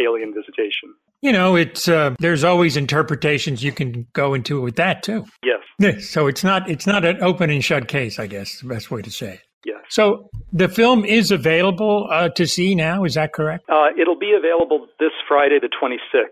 alien 0.00 0.34
visitation. 0.34 0.94
You 1.22 1.32
know, 1.32 1.54
it's 1.54 1.88
uh, 1.88 2.14
there's 2.18 2.44
always 2.44 2.76
interpretations 2.76 3.62
you 3.62 3.72
can 3.72 4.06
go 4.12 4.32
into 4.34 4.60
with 4.60 4.76
that 4.76 5.02
too. 5.02 5.26
Yes. 5.44 5.58
So 6.10 6.26
it's 6.26 6.44
not 6.44 6.68
it's 6.68 6.86
not 6.86 7.06
an 7.06 7.22
open 7.22 7.48
and 7.48 7.64
shut 7.64 7.88
case, 7.88 8.18
I 8.18 8.26
guess 8.26 8.60
the 8.60 8.68
best 8.68 8.90
way 8.90 9.00
to 9.00 9.10
say 9.10 9.34
it. 9.34 9.40
Yes. 9.64 9.78
So 9.88 10.28
the 10.52 10.68
film 10.68 11.06
is 11.06 11.30
available 11.30 12.06
uh, 12.10 12.28
to 12.30 12.46
see 12.46 12.74
now. 12.74 13.04
Is 13.04 13.14
that 13.14 13.32
correct? 13.32 13.64
Uh, 13.68 13.88
it'll 13.98 14.18
be 14.18 14.32
available 14.32 14.86
this 14.98 15.12
Friday, 15.26 15.58
the 15.58 15.68
26th. 15.68 16.28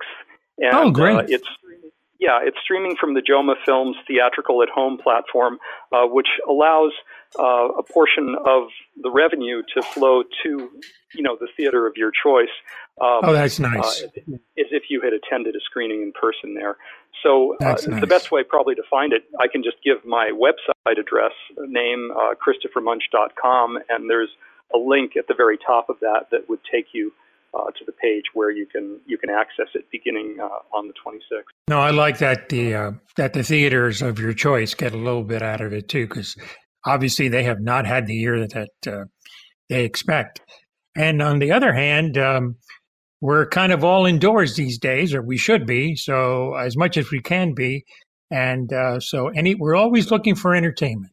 And, 0.58 0.74
oh, 0.74 0.90
great! 0.90 1.16
Uh, 1.16 1.22
it's 1.28 1.48
yeah, 2.18 2.40
it's 2.42 2.56
streaming 2.62 2.96
from 3.00 3.14
the 3.14 3.22
Joma 3.22 3.54
Films 3.64 3.96
theatrical 4.06 4.62
at 4.62 4.68
home 4.68 4.98
platform, 5.02 5.58
uh, 5.92 6.04
which 6.06 6.28
allows 6.48 6.92
uh, 7.38 7.68
a 7.78 7.82
portion 7.82 8.34
of 8.44 8.64
the 9.00 9.10
revenue 9.10 9.62
to 9.74 9.82
flow 9.82 10.22
to, 10.42 10.70
you 11.14 11.22
know, 11.22 11.36
the 11.38 11.48
theater 11.56 11.86
of 11.86 11.94
your 11.96 12.10
choice. 12.10 12.52
Um, 13.00 13.20
oh, 13.22 13.32
that's 13.32 13.60
nice. 13.60 14.02
Uh, 14.02 14.06
as 14.58 14.66
if 14.70 14.84
you 14.90 15.00
had 15.00 15.12
attended 15.12 15.54
a 15.54 15.60
screening 15.60 16.02
in 16.02 16.12
person 16.12 16.54
there. 16.54 16.76
So 17.22 17.56
uh, 17.62 17.70
nice. 17.70 17.84
the 17.84 18.06
best 18.06 18.32
way 18.32 18.42
probably 18.42 18.74
to 18.74 18.82
find 18.90 19.12
it, 19.12 19.24
I 19.38 19.46
can 19.46 19.62
just 19.62 19.76
give 19.84 20.04
my 20.04 20.32
website 20.32 20.98
address, 20.98 21.32
name, 21.56 22.10
uh, 22.16 22.34
christophermunch.com, 22.34 23.78
and 23.88 24.10
there's 24.10 24.30
a 24.74 24.78
link 24.78 25.16
at 25.16 25.28
the 25.28 25.34
very 25.34 25.58
top 25.64 25.88
of 25.88 26.00
that 26.00 26.26
that 26.32 26.48
would 26.48 26.60
take 26.70 26.86
you 26.92 27.12
uh, 27.54 27.64
to 27.78 27.84
the 27.86 27.92
page 27.92 28.24
where 28.34 28.50
you 28.50 28.66
can 28.66 29.00
you 29.06 29.18
can 29.18 29.30
access 29.30 29.68
it 29.74 29.84
beginning 29.90 30.36
uh, 30.40 30.76
on 30.76 30.86
the 30.86 30.94
26th. 30.94 31.42
No, 31.68 31.80
I 31.80 31.90
like 31.90 32.18
that 32.18 32.48
the 32.48 32.74
uh, 32.74 32.90
that 33.16 33.32
the 33.32 33.42
theaters 33.42 34.02
of 34.02 34.18
your 34.18 34.32
choice 34.32 34.74
get 34.74 34.94
a 34.94 34.98
little 34.98 35.24
bit 35.24 35.42
out 35.42 35.60
of 35.60 35.72
it 35.72 35.88
too, 35.88 36.06
because 36.06 36.36
obviously 36.84 37.28
they 37.28 37.44
have 37.44 37.60
not 37.60 37.86
had 37.86 38.06
the 38.06 38.14
year 38.14 38.46
that 38.46 38.70
uh, 38.86 39.04
they 39.68 39.84
expect. 39.84 40.40
And 40.96 41.22
on 41.22 41.38
the 41.38 41.52
other 41.52 41.72
hand, 41.72 42.18
um, 42.18 42.56
we're 43.20 43.46
kind 43.46 43.72
of 43.72 43.84
all 43.84 44.06
indoors 44.06 44.56
these 44.56 44.78
days, 44.78 45.14
or 45.14 45.22
we 45.22 45.36
should 45.36 45.66
be. 45.66 45.96
So 45.96 46.54
as 46.54 46.76
much 46.76 46.96
as 46.96 47.10
we 47.10 47.20
can 47.20 47.54
be, 47.54 47.84
and 48.30 48.72
uh, 48.72 49.00
so 49.00 49.28
any 49.28 49.54
we're 49.54 49.76
always 49.76 50.10
looking 50.10 50.34
for 50.34 50.54
entertainment. 50.54 51.12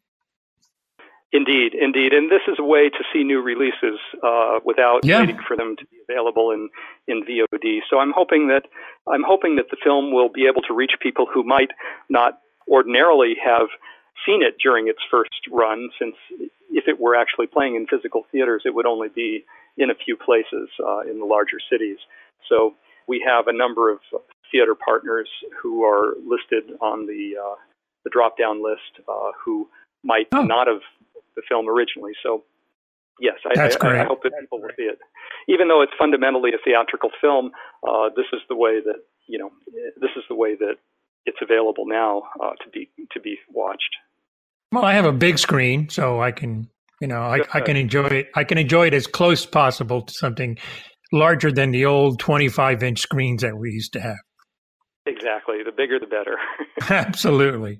Indeed, 1.35 1.73
indeed, 1.73 2.13
and 2.13 2.31
this 2.31 2.43
is 2.47 2.55
a 2.59 2.63
way 2.63 2.89
to 2.89 3.03
see 3.11 3.23
new 3.23 3.41
releases 3.41 3.99
uh, 4.23 4.59
without 4.63 5.03
yeah. 5.03 5.19
waiting 5.19 5.39
for 5.45 5.57
them 5.57 5.75
to 5.77 5.85
be 5.87 5.97
available 6.07 6.51
in 6.51 6.69
in 7.07 7.23
VOD. 7.25 7.79
So 7.89 7.99
I'm 7.99 8.13
hoping 8.15 8.47
that 8.47 8.63
I'm 9.11 9.23
hoping 9.23 9.57
that 9.57 9.65
the 9.69 9.77
film 9.83 10.13
will 10.13 10.29
be 10.29 10.47
able 10.47 10.61
to 10.61 10.73
reach 10.73 10.93
people 11.01 11.25
who 11.31 11.43
might 11.43 11.71
not 12.09 12.39
ordinarily 12.69 13.35
have 13.43 13.67
seen 14.25 14.41
it 14.41 14.55
during 14.63 14.87
its 14.87 14.99
first 15.11 15.33
run, 15.51 15.89
since 15.99 16.15
if 16.71 16.87
it 16.87 16.99
were 16.99 17.15
actually 17.15 17.47
playing 17.47 17.75
in 17.75 17.85
physical 17.85 18.25
theaters, 18.31 18.63
it 18.65 18.73
would 18.73 18.85
only 18.85 19.09
be 19.09 19.43
in 19.77 19.89
a 19.89 19.95
few 19.95 20.15
places 20.15 20.69
uh, 20.79 21.01
in 21.01 21.19
the 21.19 21.25
larger 21.25 21.59
cities. 21.69 21.97
So 22.47 22.75
we 23.07 23.23
have 23.27 23.47
a 23.47 23.53
number 23.53 23.91
of 23.91 23.99
theater 24.51 24.73
partners 24.73 25.27
who 25.61 25.83
are 25.83 26.15
listed 26.25 26.77
on 26.79 27.07
the 27.07 27.33
uh, 27.43 27.55
the 28.05 28.09
drop 28.09 28.37
down 28.37 28.63
list 28.63 29.03
uh, 29.09 29.31
who 29.43 29.67
might 30.03 30.27
oh. 30.31 30.43
not 30.43 30.67
have 30.67 30.81
the 31.35 31.43
film 31.47 31.67
originally. 31.67 32.13
So 32.23 32.43
yes, 33.19 33.35
I, 33.45 33.59
I, 33.59 34.01
I, 34.01 34.05
hope 34.05 34.23
that 34.23 34.33
people 34.39 34.61
will 34.61 34.69
see 34.77 34.83
it. 34.83 34.99
Even 35.47 35.67
though 35.67 35.81
it's 35.81 35.93
fundamentally 35.97 36.51
a 36.51 36.61
theatrical 36.63 37.09
film, 37.21 37.51
uh, 37.87 38.09
this 38.15 38.25
is 38.33 38.39
the 38.49 38.55
way 38.55 38.79
that 38.83 39.03
you 39.27 39.39
know 39.39 39.51
this 39.99 40.11
is 40.15 40.23
the 40.29 40.35
way 40.35 40.55
that 40.55 40.75
it's 41.25 41.37
available 41.41 41.85
now 41.87 42.23
uh, 42.41 42.51
to 42.63 42.69
be 42.71 42.89
to 43.11 43.19
be 43.19 43.37
watched. 43.51 43.95
Well, 44.71 44.85
I 44.85 44.93
have 44.93 45.05
a 45.05 45.13
big 45.13 45.37
screen, 45.39 45.89
so 45.89 46.21
I 46.21 46.31
can 46.31 46.69
you 47.01 47.07
know 47.07 47.21
I, 47.21 47.41
I 47.53 47.61
can 47.61 47.77
enjoy 47.77 48.07
it. 48.07 48.27
I 48.35 48.43
can 48.43 48.57
enjoy 48.57 48.87
it 48.87 48.93
as 48.93 49.07
close 49.07 49.41
as 49.41 49.45
possible 49.45 50.01
to 50.01 50.13
something 50.13 50.57
larger 51.11 51.51
than 51.51 51.71
the 51.71 51.85
old 51.85 52.19
25 52.19 52.83
inch 52.83 52.99
screens 52.99 53.41
that 53.41 53.57
we 53.57 53.71
used 53.71 53.93
to 53.93 54.01
have. 54.01 54.17
Exactly. 55.05 55.57
The 55.63 55.71
bigger, 55.71 55.99
the 55.99 56.07
better. 56.07 56.37
Absolutely. 56.89 57.79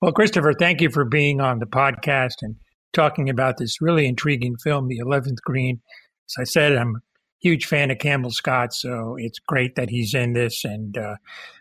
Well, 0.00 0.12
Christopher, 0.12 0.52
thank 0.58 0.80
you 0.80 0.90
for 0.90 1.04
being 1.04 1.40
on 1.40 1.58
the 1.58 1.66
podcast 1.66 2.34
and 2.42 2.56
talking 2.92 3.28
about 3.28 3.56
this 3.58 3.80
really 3.80 4.06
intriguing 4.06 4.56
film, 4.56 4.88
The 4.88 4.98
11th 4.98 5.40
Green. 5.42 5.80
As 6.26 6.36
I 6.40 6.44
said, 6.44 6.76
I'm 6.76 6.96
a 6.96 7.00
huge 7.40 7.66
fan 7.66 7.90
of 7.90 7.98
Campbell 7.98 8.30
Scott, 8.30 8.72
so 8.74 9.16
it's 9.18 9.38
great 9.38 9.76
that 9.76 9.90
he's 9.90 10.14
in 10.14 10.32
this. 10.32 10.64
And 10.64 10.96
uh, 10.96 11.16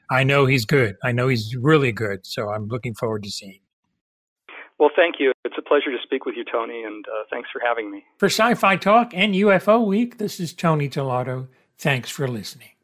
I 0.09 0.23
know 0.23 0.45
he's 0.45 0.65
good. 0.65 0.95
I 1.03 1.11
know 1.11 1.27
he's 1.27 1.55
really 1.55 1.91
good. 1.91 2.25
So 2.25 2.49
I'm 2.49 2.67
looking 2.67 2.93
forward 2.93 3.23
to 3.23 3.31
seeing. 3.31 3.59
Well, 4.79 4.91
thank 4.95 5.15
you. 5.19 5.31
It's 5.43 5.55
a 5.57 5.61
pleasure 5.61 5.91
to 5.91 5.97
speak 6.03 6.25
with 6.25 6.35
you, 6.35 6.45
Tony, 6.45 6.83
and 6.83 7.03
uh, 7.07 7.23
thanks 7.31 7.49
for 7.51 7.59
having 7.65 7.89
me. 7.89 8.05
For 8.17 8.27
Sci 8.27 8.53
Fi 8.53 8.75
Talk 8.75 9.11
and 9.13 9.33
UFO 9.33 9.85
Week, 9.85 10.19
this 10.19 10.39
is 10.39 10.53
Tony 10.53 10.87
Tellado. 10.87 11.47
Thanks 11.79 12.11
for 12.11 12.27
listening. 12.27 12.76